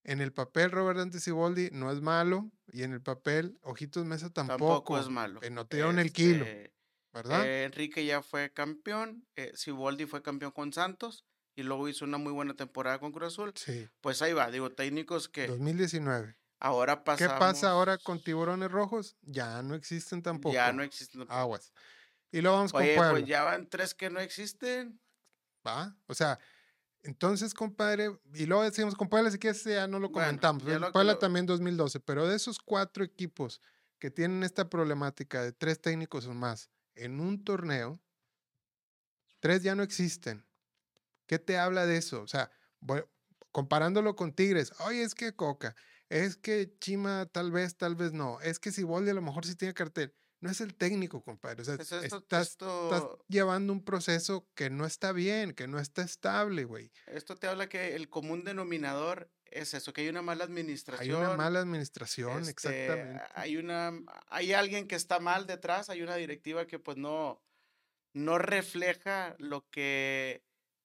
[0.03, 4.29] en el papel Robert Dante Siboldi no es malo y en el papel Ojitos Mesa
[4.31, 4.57] tampoco.
[4.73, 5.39] Tampoco es malo.
[5.43, 6.73] eh, no te dieron el kilo, Este,
[7.13, 7.45] ¿verdad?
[7.45, 9.25] eh, Enrique ya fue campeón.
[9.35, 13.33] Eh, Siboldi fue campeón con Santos y luego hizo una muy buena temporada con Cruz
[13.33, 13.53] Azul.
[13.55, 16.35] sí, Pues ahí va, digo, técnicos que 2019.
[16.59, 17.39] ahora ¿Qué pasamos.
[17.39, 19.17] pasa ahora con tiburones rojos?
[19.21, 20.53] Ya no existen tampoco.
[20.53, 21.25] Ya no existen.
[21.29, 21.71] Aguas.
[22.31, 23.11] Y luego vamos con Oye, Puebla.
[23.11, 24.99] pues ya van tres que no existen.
[25.65, 25.95] ¿Va?
[26.07, 26.39] O sea,
[27.03, 30.63] entonces, compadre, y luego decimos con Puebla, si quieres ya no lo Bueno, comentamos.
[30.63, 33.61] lo que Puebla lo- también 2012, pero de esos cuatro equipos
[33.99, 38.01] que tienen esta problemática de tres técnicos o más en un torneo,
[39.39, 40.45] tres ya no existen.
[41.27, 42.21] ¿Qué te habla de eso?
[42.21, 42.51] O sea,
[43.51, 45.75] comparándolo con Tigres, oye, es que Coca,
[46.09, 49.55] es que Chima tal vez, tal vez no, es que Siboldi a lo mejor sí
[49.55, 50.15] tiene cartel.
[50.43, 51.61] No es el técnico, compadre.
[51.61, 55.67] O sea, Pues esto, estás, esto, estás llevando un proceso que no está bien, que
[55.67, 56.91] no está estable, güey.
[57.07, 61.15] esto te habla que el común denominador es eso, que hay una mala Hay administración.
[61.21, 63.23] una mala administración, este, exactamente.
[63.35, 63.93] Hay una,
[64.27, 67.41] hay alguien que está mal detrás, hay una directiva que pues no,
[68.11, 70.43] no refleja lo que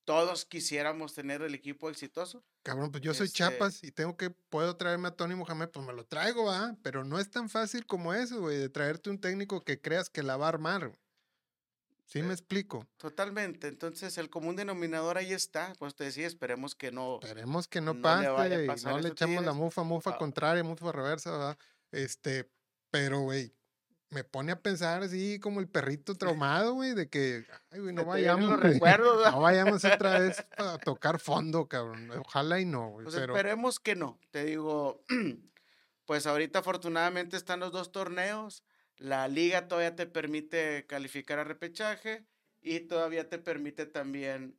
[0.08, 2.42] todos quisiéramos tener el equipo exitoso.
[2.62, 5.84] Cabrón, pues yo soy este- Chiapas y tengo que, puedo traerme a Tony Mohamed, pues
[5.86, 6.74] me lo traigo, va.
[6.82, 10.22] Pero no es tan fácil como eso, güey, de traerte un técnico que creas que
[10.22, 10.92] la va a armar.
[12.06, 12.86] ¿Sí me Eh, explico?
[12.96, 13.68] Totalmente.
[13.68, 15.74] Entonces el común denominador ahí está.
[15.78, 17.18] Pues te decía, esperemos que no.
[17.22, 18.24] Esperemos que no, no pase
[18.64, 20.16] y no le echamos la mufa, mufa Ah.
[20.18, 21.58] contraria, mufa reversa, ¿verdad?
[21.92, 22.50] Este,
[22.90, 23.52] pero, güey,
[24.10, 28.04] me pone a pensar así como el perrito traumado, güey, de que, ay, güey, no
[28.04, 29.32] vayamos, los recuerdos, ¿verdad?
[29.32, 32.10] no vayamos otra vez a tocar fondo, cabrón.
[32.12, 34.18] Ojalá y no, güey, Pues pero esperemos que no.
[34.30, 35.04] Te digo,
[36.06, 38.62] pues ahorita afortunadamente están los dos torneos.
[38.96, 42.26] La liga todavía te permite calificar a repechaje
[42.60, 44.58] y todavía te permite también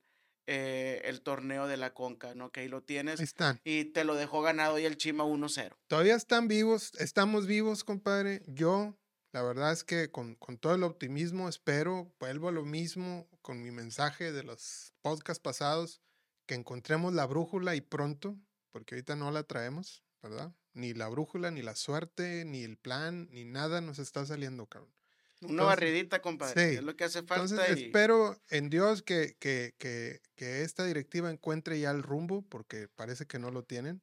[0.51, 2.51] eh, el torneo de la Conca, ¿no?
[2.51, 3.19] Que ahí lo tienes.
[3.19, 3.59] ahí están.
[3.63, 5.75] Y te lo dejó ganado hoy el Chima 1-0.
[5.87, 8.41] Todavía están vivos, estamos vivos, compadre.
[8.47, 8.97] Yo,
[9.31, 13.61] la verdad es que con, con todo el optimismo espero, vuelvo a lo mismo con
[13.61, 16.01] mi mensaje de los podcasts pasados,
[16.47, 18.37] que encontremos la brújula y pronto,
[18.71, 20.53] porque ahorita no la traemos, ¿verdad?
[20.73, 24.93] Ni la brújula, ni la suerte, ni el plan, ni nada nos está saliendo, cabrón.
[25.41, 26.69] Una Entonces, barridita, compadre.
[26.71, 26.75] sí.
[26.77, 27.43] Es lo que hace falta.
[27.55, 32.41] Entonces y- espero en Dios que, que, que, que esta directiva encuentre ya el rumbo,
[32.49, 34.01] porque parece que no lo tienen.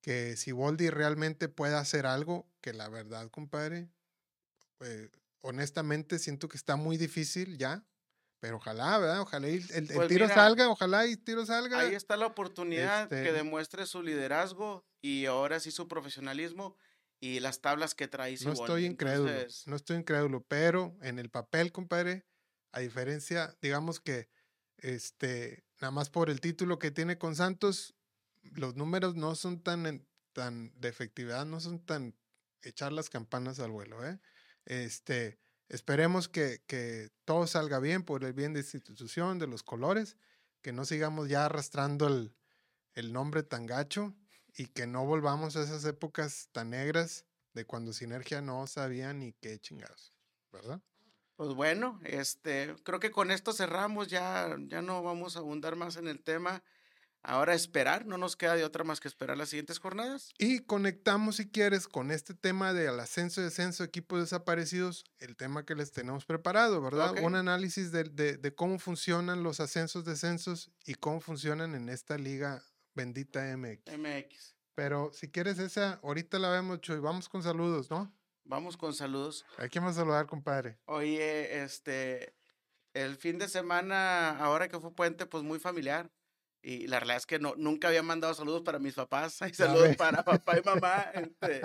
[0.00, 3.90] Que si Boldi realmente pueda hacer algo, que la verdad, compadre,
[4.80, 5.10] eh,
[5.42, 7.86] honestamente siento que está muy difícil ya,
[8.40, 9.20] pero ojalá, ¿verdad?
[9.22, 11.78] Ojalá y el, el Pues tiro mira, salga, ojalá y el tiro salga.
[11.80, 16.76] Ahí está la oportunidad que Este- demuestre su liderazgo y ahora sí su profesionalismo
[17.20, 21.30] y las tablas que trae No estoy incrédulo, Entonces, no estoy incrédulo, pero en el
[21.30, 22.26] papel, compadre,
[22.72, 24.28] a diferencia, digamos que,
[24.78, 27.94] este, nada más por el título que tiene con Santos,
[28.42, 32.14] los números no son tan, tan de efectividad, no son tan
[32.62, 34.20] echar las campanas al vuelo, ¿eh?
[34.66, 39.62] Este, esperemos que, que todo salga bien por el bien de esta institución, de los
[39.62, 40.16] colores,
[40.60, 42.36] que no sigamos ya arrastrando el,
[42.94, 44.14] el nombre tan gacho
[44.54, 49.32] y que no volvamos a esas épocas tan negras de cuando Sinergia no sabía ni
[49.34, 50.12] qué chingados,
[50.50, 50.82] ¿verdad?
[51.36, 55.96] Pues bueno, este, creo que con esto cerramos, ya, ya no vamos a abundar más
[55.96, 56.62] en el tema.
[57.28, 60.30] Ahora esperar, no nos queda de otra más que esperar las siguientes jornadas.
[60.38, 65.34] Y conectamos, si quieres, con este tema del ascenso y descenso de equipos desaparecidos, el
[65.36, 67.10] tema que les tenemos preparado, ¿verdad?
[67.10, 67.22] Ok.
[67.22, 72.16] Un análisis de, de- de cómo funcionan los ascensos, descensos y cómo funcionan en esta
[72.16, 72.62] liga
[72.94, 73.98] bendita MX.
[73.98, 74.54] MX.
[74.76, 77.00] Pero si quieres esa, ahorita la vemos, Chuy.
[77.00, 78.14] Vamos con saludos, ¿no?
[78.44, 79.44] Vamos con saludos.
[79.58, 80.78] ¿A quién vamos a saludar, compadre?
[80.84, 82.36] Oye, este,
[82.94, 86.08] el fin de semana, ahora que fue puente, pues muy familiar.
[86.68, 89.40] Y la realidad es que no, nunca había mandado saludos para mis papás.
[89.40, 91.12] Hay Ya saludos para papá y mamá.
[91.14, 91.60] este,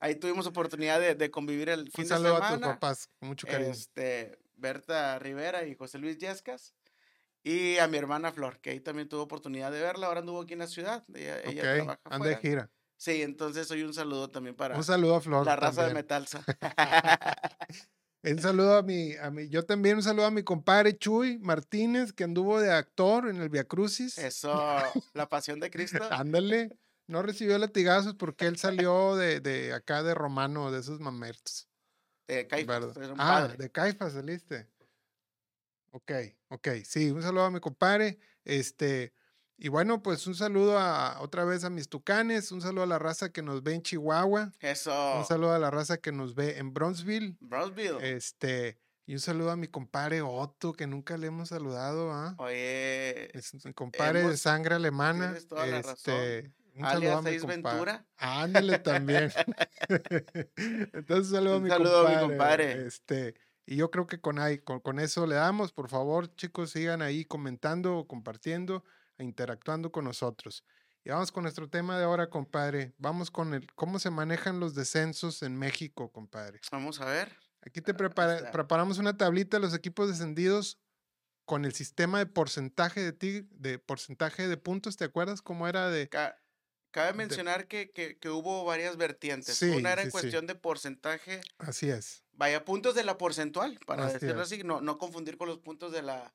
[0.00, 2.66] ahí tuvimos oportunidad de, de convivir el fin Un de saludo a tus semana.
[2.74, 3.70] papás, con mucho cariño.
[3.70, 6.74] Este, Berta Rivera y José Luis Yescas.
[7.42, 10.08] Y a mi hermana Flor, que ahí también tuve oportunidad de verla.
[10.08, 11.04] Ahora anduvo aquí en la ciudad.
[11.14, 12.70] Ella, ella ok, trabaja anda de gira.
[12.98, 15.46] Sí, entonces hoy un saludo también para Un saludo a Flor.
[15.46, 16.04] la raza de también.
[16.04, 16.44] Metalsa.
[18.24, 22.12] Un saludo a mi, a mi, yo también un saludo a mi compadre Chuy Martínez,
[22.12, 24.16] que anduvo de actor en el Via Crucis.
[24.18, 24.52] Eso,
[25.12, 26.02] la pasión de Cristo.
[26.10, 28.56] Ándale, no recibió latigazos porque él
[28.88, 31.68] salió de, de acá de Romano, de esos mamertos.
[32.26, 32.46] Era
[33.12, 33.56] un Ah, padre.
[33.58, 34.66] de Caifas saliste.
[35.90, 36.10] Ok,
[36.48, 38.18] ok, sí, un saludo a mi compadre.
[38.44, 39.12] Este,
[39.56, 42.98] y bueno, pues un saludo a, otra vez a mis tucanes, un saludo a la
[42.98, 45.18] raza que nos ve en Chihuahua, Eso.
[45.18, 47.36] un saludo a la raza que nos ve en Bronzeville.
[47.40, 47.98] Brownsville.
[48.02, 52.34] Este, y un saludo a mi compadre Otto, que nunca le hemos saludado, ¿ah?
[52.38, 55.26] Oye, Es mi compadre de hemos- sangre alemana.
[55.26, 56.14] tienes toda la razón.
[56.14, 57.62] Este, un saludo alias a mi Seis compadre.
[57.70, 58.06] Ventura.
[58.16, 59.32] Ándale también.
[60.92, 62.28] Entonces, un saludo a Un mi saludo a mi compadre.
[62.66, 62.86] compadre.
[62.86, 63.34] Este,
[63.66, 65.72] y yo creo que con, ahí, con, con eso le damos.
[65.72, 68.84] Por favor, chicos, sigan ahí comentando, compartiendo,
[69.18, 70.64] interactuando con nosotros.
[71.04, 72.94] Y vamos con nuestro tema de ahora, compadre.
[72.96, 76.60] Vamos con el cómo se manejan los descensos en México, compadre.
[76.72, 77.36] Vamos a ver.
[77.60, 80.80] Aquí te prepara- preparamos una tablita de los equipos descendidos
[81.46, 84.96] con el sistema de porcentaje de de porcentaje de puntos.
[84.96, 86.08] ¿Te acuerdas cómo era de?
[86.08, 86.38] Ca-
[86.90, 89.56] Cabe mencionar que, que, que hubo varias vertientes.
[89.56, 90.12] Sí, Una era sí, en sí.
[90.12, 92.24] cuestión de porcentaje, Así es.
[92.30, 94.52] vaya, puntos de la porcentual, para Así decirlo es.
[94.52, 96.32] así, no, no confundir con los puntos de la,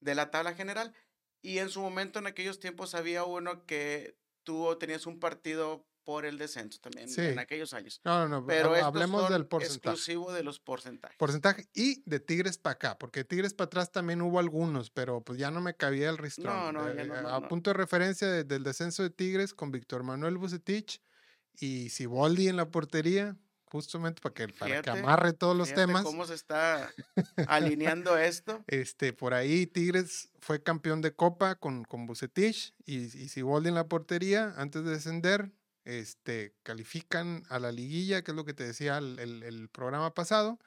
[0.00, 0.94] de la tabla general.
[1.42, 6.24] Y en su momento, en aquellos tiempos, había uno que tú tenías un partido por
[6.24, 7.20] el descenso también, Sí.
[7.20, 8.00] en aquellos años.
[8.02, 8.46] No, no, no.
[8.46, 9.76] Pero hab- estos hablemos son del porcentaje.
[9.90, 11.18] exclusivo de los porcentajes.
[11.18, 15.38] Porcentaje y de Tigres para acá, porque Tigres para atrás también hubo algunos, pero pues
[15.38, 16.74] ya no me cabía el No, ristrón.
[16.74, 17.48] no, Eh, ya no, eh, no, a no.
[17.48, 21.02] punto de referencia de- del descenso de Tigres con Víctor Manuel Bucetich
[21.60, 23.36] y Siboldi en la portería,
[23.70, 26.02] justamente para que, para que Fíjate, amarre todos los temas.
[26.02, 26.90] ¿Cómo se está
[27.48, 28.64] alineando esto?
[28.66, 33.74] Este, por ahí Tigres fue campeón de Copa con, con Bucetich y, y Siboldi en
[33.74, 35.52] la portería antes de descender.
[35.84, 40.12] Este, califican a la liguilla, que es lo que te decía el, el- el programa
[40.12, 40.58] pasado.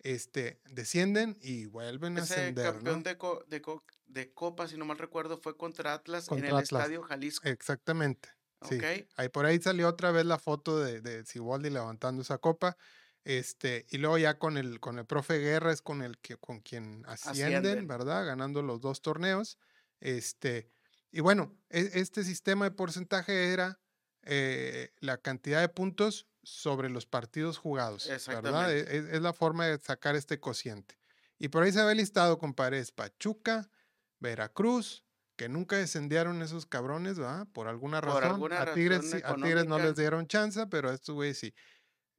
[0.00, 3.02] Este, descienden y vuelven a Ese ascender, campeón ¿no?
[3.02, 6.54] de, co- de, co- de Copa, si no mal recuerdo, fue contra Atlas Contra en
[6.54, 6.82] el Atlas.
[6.82, 7.48] Estadio Jalisco.
[7.48, 8.28] Exactamente.
[8.66, 8.76] Sí.
[8.76, 8.84] ¿ok?
[9.16, 12.76] Ahí por ahí salió otra vez la foto de, de Siboldi levantando esa copa.
[13.24, 16.60] Este, y luego ya con el, con el profe Guerra es con el que, con
[16.60, 17.86] quien ascienden, Ascienden.
[17.86, 18.24] ¿verdad?
[18.24, 19.58] Ganando los dos torneos.
[20.00, 20.70] Este,
[21.10, 23.80] y bueno, e- este sistema de porcentaje era
[24.22, 28.16] eh, la cantidad de puntos sobre los partidos jugados, ¿verdad?
[28.16, 28.78] Exactamente.
[28.78, 30.98] E- Es, es la forma de sacar este cociente.
[31.38, 33.70] Y por ahí se ve listado, compadre, es Pachuca,
[34.20, 35.04] Veracruz,
[35.38, 37.46] que nunca descendieron esos cabrones, ¿verdad?
[37.54, 38.24] Por alguna Por razón.
[38.34, 41.38] alguna a, Tigres, razón sí- a Tigres no les dieron chance, pero a estos güeyes
[41.38, 41.54] sí.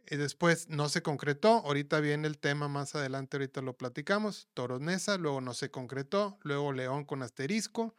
[0.07, 1.57] Y después no se concretó.
[1.65, 4.47] Ahorita viene el tema más adelante, ahorita lo platicamos.
[4.55, 6.39] Toros Neza, luego no se concretó.
[6.41, 7.93] Luego León con asterisco.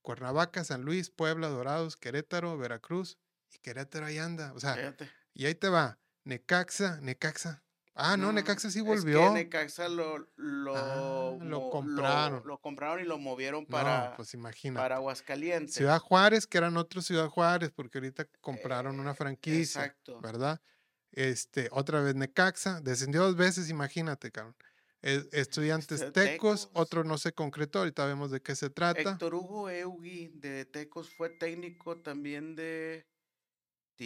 [0.00, 3.18] Cuernavaca, San Luis, Puebla, Dorados, Querétaro, Veracruz.
[3.52, 4.52] Y Querétaro ahí anda.
[4.54, 4.96] O sea,
[5.34, 6.00] y ahí te va.
[6.24, 7.62] Necaxa, Necaxa.
[7.94, 9.20] Ah, no, Necaxa sí es volvió.
[9.20, 12.42] que Necaxa lo, lo, Ah, lo mo- compraron.
[12.46, 14.82] Lo, compraron y lo movieron no, para, pues imagínate.
[14.82, 15.74] para Aguascalientes.
[15.74, 20.20] Ciudad Juárez, que eran otros Ciudad Juárez, porque ahorita compraron una Eh, franquicia, Exacto.
[20.20, 20.60] ¿verdad?
[21.10, 24.56] Este, otra vez Necaxa, descendió dos veces, imagínate, cabrón.
[25.02, 26.70] E- Estudiantes Este, Tecos, Tecos.
[26.80, 29.00] otro no se concretó, ahorita vemos de qué se trata.
[29.02, 33.06] Héctor Hugo Eugui de Tecos fue técnico también De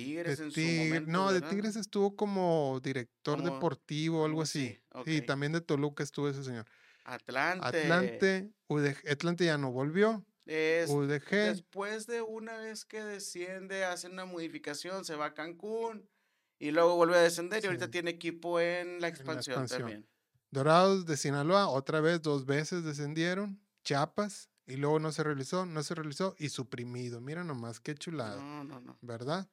[0.04, 1.11] Tigres en su momento.
[1.11, 1.40] no, de.
[1.42, 4.68] Tigres estuvo como director Como- deportivo o algo así.
[5.04, 5.26] Sí, ok.
[5.26, 6.66] también de Toluca estuvo ese señor.
[7.04, 7.66] Atlante.
[7.66, 10.24] Atlante, UDG, Atlante ya no volvió.
[10.44, 16.09] Es, UDG, después de una vez que desciende, hacen una modificación, se va a Cancún
[16.59, 19.80] y luego vuelve a descender y ahorita tiene equipo en la expansión, expansión.
[19.80, 20.09] también.
[20.52, 23.61] Dorados de Sinaloa, otra vez, dos veces descendieron.
[23.85, 27.20] Chiapas, y luego no se realizó, no se realizó, y suprimido.
[27.20, 28.98] Mira nomás, qué chulada, No, no, no.
[29.02, 29.48] ¿verdad?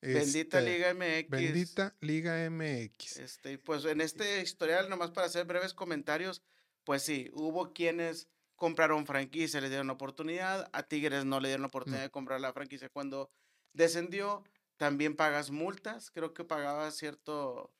[0.00, 1.30] Bendita Este, Liga MX.
[1.30, 3.16] Bendita Liga MX.
[3.18, 6.42] Este, pues en este historial, nomás para hacer breves comentarios,
[6.84, 11.68] pues sí, hubo quienes compraron franquicia, les dieron oportunidad, a Tigres no le dieron la
[11.68, 13.30] oportunidad de comprar la franquicia cuando
[13.72, 14.44] descendió,
[14.76, 17.72] también pagas multas, creo que pagabas cierto,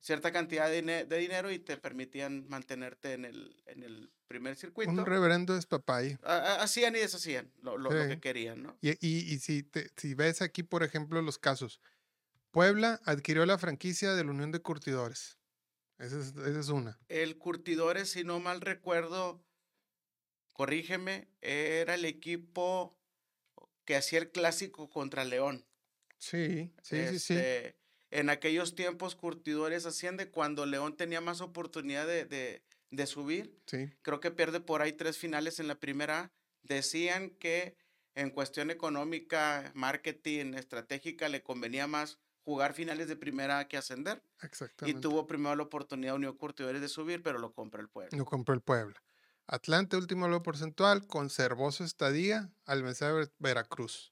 [0.00, 4.90] cierta cantidad de, de dinero y te permitían mantenerte en el, en el primer circuito.
[4.90, 6.18] Un reverendo es papay.
[6.22, 8.78] Hacían y deshacían lo, lo- que querían, ¿no?
[8.80, 11.80] Y, y- y si, te- si ves aquí, por ejemplo, los casos,
[12.50, 15.38] Puebla adquirió la franquicia de la Unión de Curtidores.
[15.98, 16.98] Esa es, esa es una.
[17.08, 19.44] El Curtidores, si no mal recuerdo,
[20.52, 22.98] corrígeme, era el equipo
[23.84, 25.66] que hacía el clásico contra León.
[26.18, 27.34] Sí, sí, sí, sí.
[28.10, 33.56] En aquellos tiempos, Curtidores asciende cuando León tenía más oportunidad de, de- de subir.
[33.66, 36.32] Sí, Creo que pierde por ahí tres finales en la primera.
[36.62, 37.76] Decían que
[38.16, 44.22] en cuestión económica, marketing, estratégica, le convenía más jugar finales de primera que ascender.
[44.42, 45.00] Y exactamente.
[45.00, 48.18] tuvo primero la oportunidad Unión Curtidores de subir, pero lo compra el pueblo.
[48.18, 49.00] Lo compró el Puebla.
[49.46, 54.09] Atlante, último luego porcentual, conservó su estadía al vencer a Ver- Veracruz.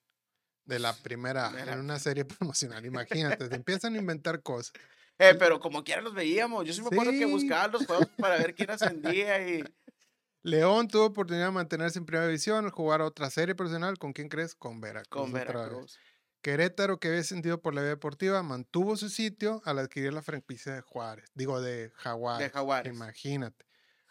[0.68, 1.72] De la primera, Mira.
[1.72, 2.84] en una serie promocional.
[2.84, 4.72] Imagínate, te empiezan a inventar cosas.
[5.18, 6.64] Eh, pero como quiera los veíamos.
[6.66, 9.64] Yo sí me acuerdo que buscaba los juegos para ver quién ascendía y
[10.42, 13.98] León tuvo oportunidad de mantenerse en primera división, jugar otra serie profesional.
[13.98, 14.54] ¿Con quién crees?
[14.54, 15.08] Con Veracruz.
[15.10, 15.32] con.
[15.32, 15.98] Veracruz.
[16.42, 20.72] Querétaro, que había ascendido por la vía deportiva, mantuvo su sitio al adquirir la franquicia
[20.74, 21.28] de Juárez.
[21.34, 22.52] Digo, de Jaguares.
[22.52, 22.92] Jaguares.
[22.94, 23.66] Imagínate.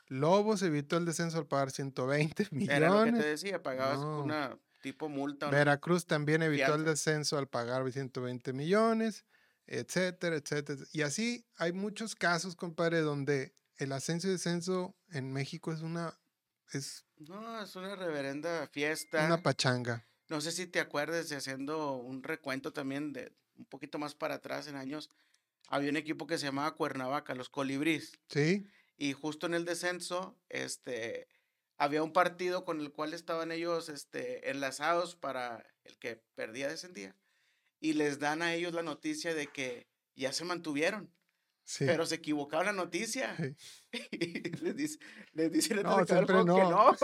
[0.08, 3.26] Lobos evitó el descenso al pagar 120 Era lo que te millones.
[3.26, 4.24] decía, pagabas No.
[4.24, 5.50] una tipo multa.
[5.50, 9.26] Veracruz también evitó el descenso al pagar 120 millones,
[9.66, 10.84] etcétera, etcétera.
[10.92, 16.18] Y así hay muchos casos, compadre, donde el ascenso y descenso en México es una,
[16.74, 19.26] es No, es una reverenda fiesta.
[19.26, 20.06] una pachanga.
[20.30, 24.36] No sé si te acuerdas de haciendo un recuento también de un poquito más para
[24.36, 25.10] atrás en años.
[25.70, 28.14] Había un equipo que se llamaba Cuernavaca, los Colibrís.
[28.30, 28.66] ¿Sí?
[28.98, 31.28] y justo en el descenso, este,
[31.78, 37.16] había un partido con el cual estaban ellos, este, enlazados para el que perdía descendía,
[37.80, 41.14] y les dan a ellos la noticia de que ya se mantuvieron,
[41.64, 41.86] Sí.
[41.86, 43.36] pero se equivocaron la noticia.
[43.36, 43.56] Sí.
[44.12, 45.00] Y les dice,
[45.34, 46.96] les No, acabar el siempre juego que no.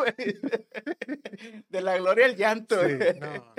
[1.70, 2.76] De la gloria al llanto.
[2.88, 3.56] Sí, no,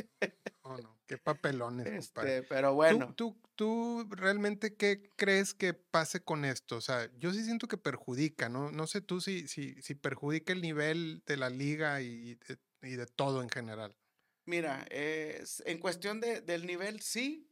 [0.65, 1.87] no, no, qué papelones.
[1.87, 6.77] Este, pero ¿Tú- bueno, ¿Tú, tú, realmente qué crees que pase con esto?
[6.77, 8.71] O sea, yo sí siento que perjudica, ¿no?
[8.71, 12.97] No sé tú si, si, si perjudica el nivel de la liga y de, y
[12.97, 13.97] de todo en general.
[14.47, 17.49] Mira, es- en cuestión de, del nivel, sí.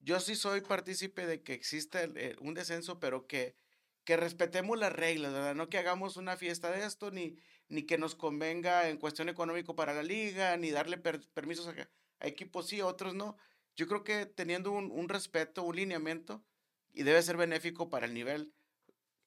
[0.00, 3.56] Yo sí soy partícipe de que exista el- el- un descenso, pero que,
[4.04, 5.54] que respetemos las reglas, ¿verdad?
[5.54, 7.36] No que hagamos una fiesta de esto, ni,
[7.68, 11.90] ni que nos convenga en cuestión económico para la liga, ni darle per- permisos a,
[12.22, 13.36] a equipos sí, otros no.
[13.76, 16.44] Yo creo que teniendo un, un respeto, un lineamiento,
[16.92, 18.54] y debe ser benéfico para el nivel,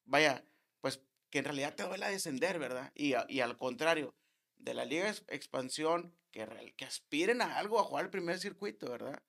[0.06, 0.46] vaya,
[0.82, 2.92] pues que en realidad te duele descender, ¿verdad?
[2.96, 4.16] Y, a- y al contrario,
[4.58, 8.90] de la Liga Ex- Expansión, que, que aspiren a algo, a jugar el primer circuito,
[8.90, 9.22] ¿verdad?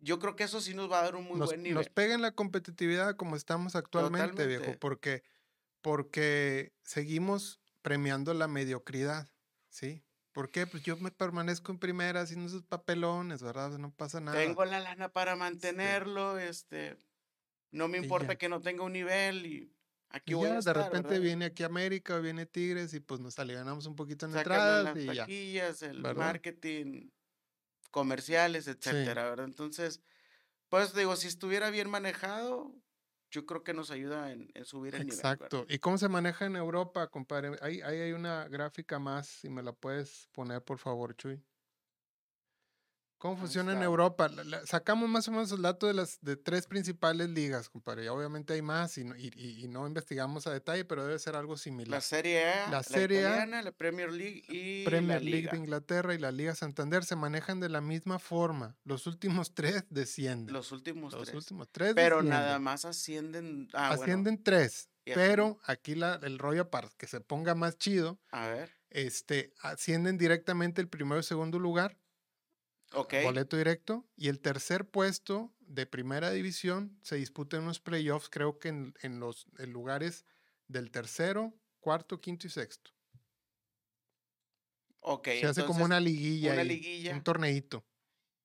[0.00, 1.74] yo creo que eso sí nos va a dar un muy nos, buen nivel.
[1.74, 4.78] nos pega en la competitividad como estamos actualmente, viejo, Totalmente.
[4.78, 5.22] porque,
[5.80, 9.28] porque seguimos premiando la mediocridad,
[9.68, 10.04] ¿sí?
[10.38, 10.68] ¿Por qué?
[10.68, 13.76] Pues yo me permanezco en primera haciendo esos papelones, ¿verdad?
[13.76, 14.36] No pasa nada.
[14.36, 16.96] Tengo la lana para mantenerlo, este,
[17.72, 19.76] no me importa que no tenga un nivel y
[20.10, 21.20] aquí Y voy ya, a de estar, repente ¿verdad?
[21.20, 24.84] viene aquí América o viene Tigres y pues nos alivianamos un poquito en Sácame entradas
[24.84, 25.26] las y ya.
[25.26, 26.12] taquillas, el ¿verdad?
[26.12, 27.10] marketing,
[27.90, 29.46] comerciales, etcétera, ¿verdad?
[29.46, 30.02] Entonces,
[30.68, 32.74] pues digo, si estuviera bien manejado,
[33.30, 35.16] yo creo que nos ayuda en, en subir el nivel.
[35.16, 35.32] ¿verdad?
[35.32, 35.66] Exacto.
[35.68, 37.56] ¿Y cómo se maneja en Europa, compadre?
[37.60, 41.42] Ahí, ahí hay una gráfica más, si me la puedes poner, por favor, Chuy.
[43.18, 43.82] ¿Cómo funciona en.
[43.82, 44.28] Europa?
[44.28, 48.04] La- la- sacamos más o menos el dato de las de tres principales ligas, compadre.
[48.04, 51.18] Y obviamente hay más y no, y- y- y no investigamos a detalle, pero debe
[51.18, 52.00] ser algo La similar.
[52.02, 55.50] Serie A, La la, Serie A, italiana, la Premier League y Premier la League Liga.
[55.52, 58.76] de Inglaterra y la Liga Santander se manejan de la misma forma.
[58.84, 60.52] Los últimos tres descienden.
[60.54, 61.34] Los últimos Los tres.
[61.34, 62.40] últimos tres Pero descienden.
[62.40, 63.68] nada más ascienden.
[63.72, 64.88] Ah, bueno, Ascienden tres.
[65.04, 70.18] Pero aquí la, el rollo para que se ponga más chido, A ver, este, ascienden
[70.18, 71.96] directamente el primero y segundo lugar,
[72.92, 73.14] ok.
[73.22, 78.58] boleto directo, y el tercer puesto de primera división se disputa en unos playoffs, creo
[78.58, 80.24] que en, en los en lugares
[80.68, 82.92] del tercero, cuarto, quinto y sexto.
[85.00, 87.12] Ok, se hace como una liguilla, una ahí, liguilla.
[87.14, 87.84] un torneito.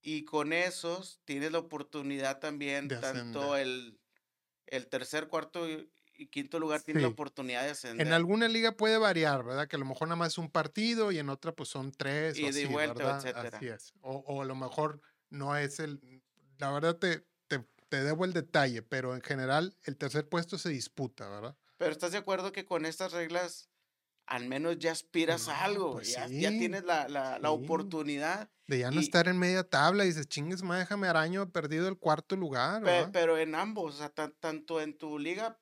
[0.02, 3.98] Y con esos tienes la oportunidad también, De tanto el,
[4.66, 7.12] el tercer, cuarto y, y quinto lugar tiene la Sí.
[7.12, 8.06] oportunidad de ascender.
[8.06, 9.66] En alguna liga puede variar, ¿verdad?
[9.68, 12.36] Que a lo mejor nada más es un partido y en otra pues son tres
[12.36, 13.16] o y así, vuelta, ¿verdad?
[13.26, 13.56] etcétera.
[13.58, 13.92] Así es.
[14.00, 15.00] O, o a lo mejor
[15.30, 16.22] no es el...
[16.58, 20.68] La verdad te, te, te debo el detalle, pero en general el tercer puesto se
[20.68, 21.56] disputa, ¿verdad?
[21.76, 23.68] Pero ¿estás de acuerdo que con estas reglas
[24.26, 25.92] al menos ya aspiras a No, algo?
[25.94, 28.50] pues ya, ya sí, tienes la, la, la oportunidad.
[28.66, 31.46] De ya no Y- estar en media tabla y dices, chingues, ma, déjame araño, he
[31.46, 35.60] perdido el cuarto lugar, pero en ambos, o sea, tan- tanto en tu liga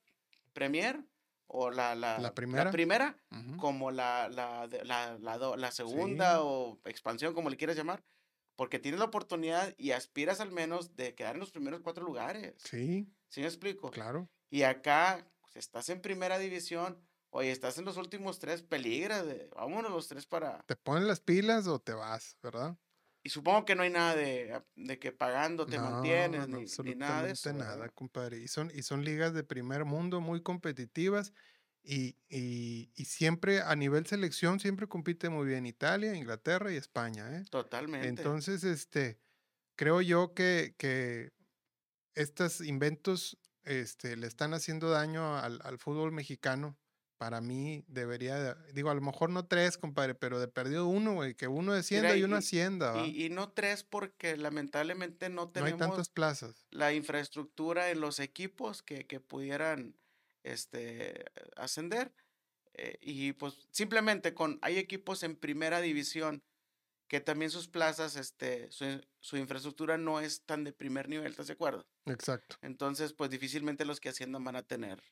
[0.52, 1.04] Premier
[1.46, 2.70] o la, la, La primera.
[2.70, 3.56] primera, Ujú.
[3.58, 6.40] como la, la, la, la la segunda Sí.
[6.42, 8.04] o expansión, como le quieras llamar,
[8.56, 12.54] porque tienes la oportunidad y aspiras al menos de quedar en los primeros cuatro lugares.
[12.64, 13.90] Sí, ¿Sí me explico?
[13.90, 14.28] claro.
[14.50, 19.48] Y acá, pues, estás en primera división, oye, estás en los últimos tres, peligra, de,
[19.56, 20.62] vámonos los tres para...
[20.66, 22.76] Te pones las pilas o te vas, ¿verdad?
[23.22, 26.66] Y supongo que no hay nada de, ah, de que pagando te mantienes, no, ni,
[26.78, 27.50] ni nada de eso.
[27.50, 28.38] absolutamente nada, compadre.
[28.38, 31.32] Y son, y son ligas de primer mundo muy competitivas
[31.82, 37.38] y, y- y siempre a nivel selección siempre compite muy bien Italia, Inglaterra y España,
[37.40, 37.48] ¿eh?
[37.50, 38.22] Totalmente.
[38.22, 39.20] Entonces, este,
[39.76, 41.32] creo yo que, que
[42.14, 46.78] estos inventos este, le están haciendo daño al, al fútbol mexicano.
[47.22, 51.14] Para mí debería, de- digo, a lo mejor no tres, compadre, pero de perdido uno,
[51.14, 55.42] güey, que uno descienda y uno ascienda, y, y no tres porque lamentablemente no no
[55.42, 56.66] hay tenemos tantas plazas.
[56.70, 59.94] la infraestructura en los equipos que, que pudieran
[60.42, 61.24] este,
[61.56, 62.12] ascender.
[62.74, 66.42] eh, y pues simplemente con, hay equipos en primera división
[67.08, 68.84] que también sus plazas, este, su,
[69.20, 71.86] su infraestructura no es tan de primer nivel, ¿estás de acuerdo?
[72.06, 72.56] Exacto.
[72.62, 75.02] Entonces, pues difícilmente los que asciendan van a tener.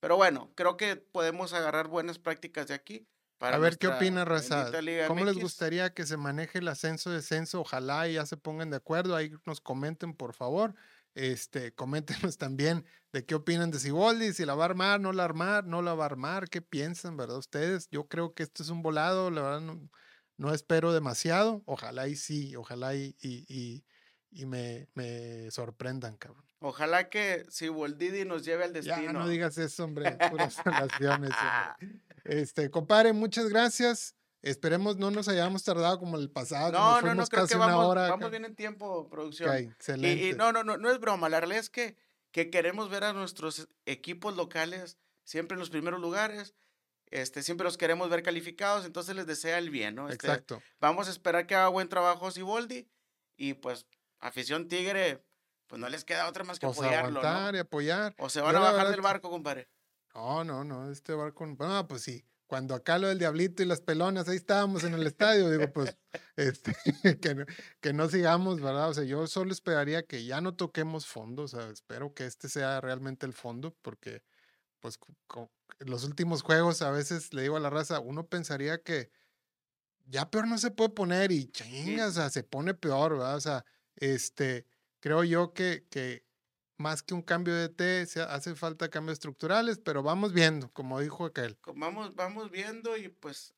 [0.00, 3.06] Pero bueno, creo que podemos agarrar buenas prácticas de aquí.
[3.38, 4.70] Para A ver qué opina Raza.
[5.06, 7.60] ¿Cómo les gustaría que se maneje el ascenso descenso?
[7.60, 9.16] Ojalá y ya se pongan de acuerdo.
[9.16, 10.74] Ahí nos comenten, por favor.
[11.14, 15.24] Este, coméntenos también de qué opinan de Siboldi, si la va a armar, no la
[15.24, 17.38] armar, no la va a armar, qué piensan, ¿verdad?
[17.38, 19.90] Ustedes, yo creo que esto es un volado, la verdad no,
[20.36, 21.62] no espero demasiado.
[21.66, 23.84] Ojalá y sí, ojalá y, y, y,
[24.30, 26.49] y me, me sorprendan, cabrón.
[26.60, 29.12] Ojalá que si Didi nos lleve al Ya destino.
[29.20, 32.00] no digas eso, hombre, puras relaciones, hombre.
[32.24, 34.14] Este, compadre, muchas gracias.
[34.42, 36.72] Esperemos no nos hayamos tardado como el pasado.
[36.72, 38.08] No, no, no, creo que vamos, hora.
[38.08, 39.54] vamos bien en tiempo, producción.
[39.54, 40.28] Y- excelente.
[40.28, 41.28] Y, no, no, no, no es broma.
[41.28, 41.96] La realidad es que,
[42.30, 46.54] que queremos ver a nuestros equipos locales siempre en los primeros lugares.
[47.06, 50.08] Este, siempre los queremos ver calificados, entonces les desea el bien, ¿no?
[50.08, 50.62] Este, Exacto.
[50.80, 52.88] Vamos a esperar que haga buen trabajo Siboldi
[53.36, 53.86] y pues
[54.20, 55.20] afición Tigre,
[55.70, 57.58] pues no les queda otra más que Pues apoyarlo, aguantar ¿no?
[57.58, 58.14] y apoyar.
[58.18, 59.68] O se Yo van a bajar verdad del barco, compadre.
[60.12, 61.46] No, no, no, este barco.
[61.46, 62.26] No, pues sí.
[62.48, 65.96] Cuando acá lo del Diablito y las pelonas, ahí estábamos en el estadio, digo, pues,
[66.36, 66.74] este,
[67.22, 67.46] que, no,
[67.80, 68.88] que no sigamos, ¿verdad?
[68.88, 72.48] O sea, yo solo esperaría que ya no toquemos fondo, o sea, espero que este
[72.48, 74.24] sea realmente el fondo, porque,
[74.80, 74.98] pues,
[75.78, 79.12] los últimos juegos a veces le digo a la raza, uno pensaría que
[80.06, 83.36] ya peor no se puede poner y chinga, o sea, se pone peor, ¿verdad?
[83.36, 83.64] O sea,
[83.94, 84.66] este,
[85.00, 86.24] creo yo que, que
[86.78, 91.00] más que un cambio de T, se hace falta cambios estructurales, pero vamos viendo, como
[91.00, 91.58] dijo aquel.
[91.74, 93.54] Vamos, vamos viendo y pues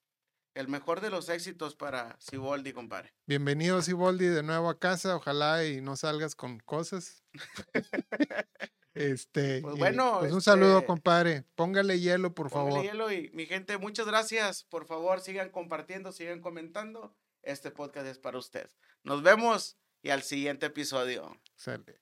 [0.55, 3.15] el mejor de los éxitos para Siboldi, compadre.
[3.27, 5.17] Bienvenido, Siboldi, de nuevo a casa.
[5.17, 7.23] Ojalá y no salgas con cosas.
[8.95, 11.45] este, Pues y, bueno, pues un saludo, este, compadre.
[11.55, 12.85] Póngale hielo, por Póngale favor.
[12.85, 14.65] hielo y mi gente, muchas gracias.
[14.65, 17.17] Por favor, sigan compartiendo, sigan comentando.
[17.43, 18.69] Este podcast es para usted.
[19.03, 21.41] Nos vemos y al siguiente episodio.
[21.57, 22.01] Sale.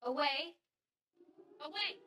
[0.00, 0.56] Away.
[1.60, 2.06] Away.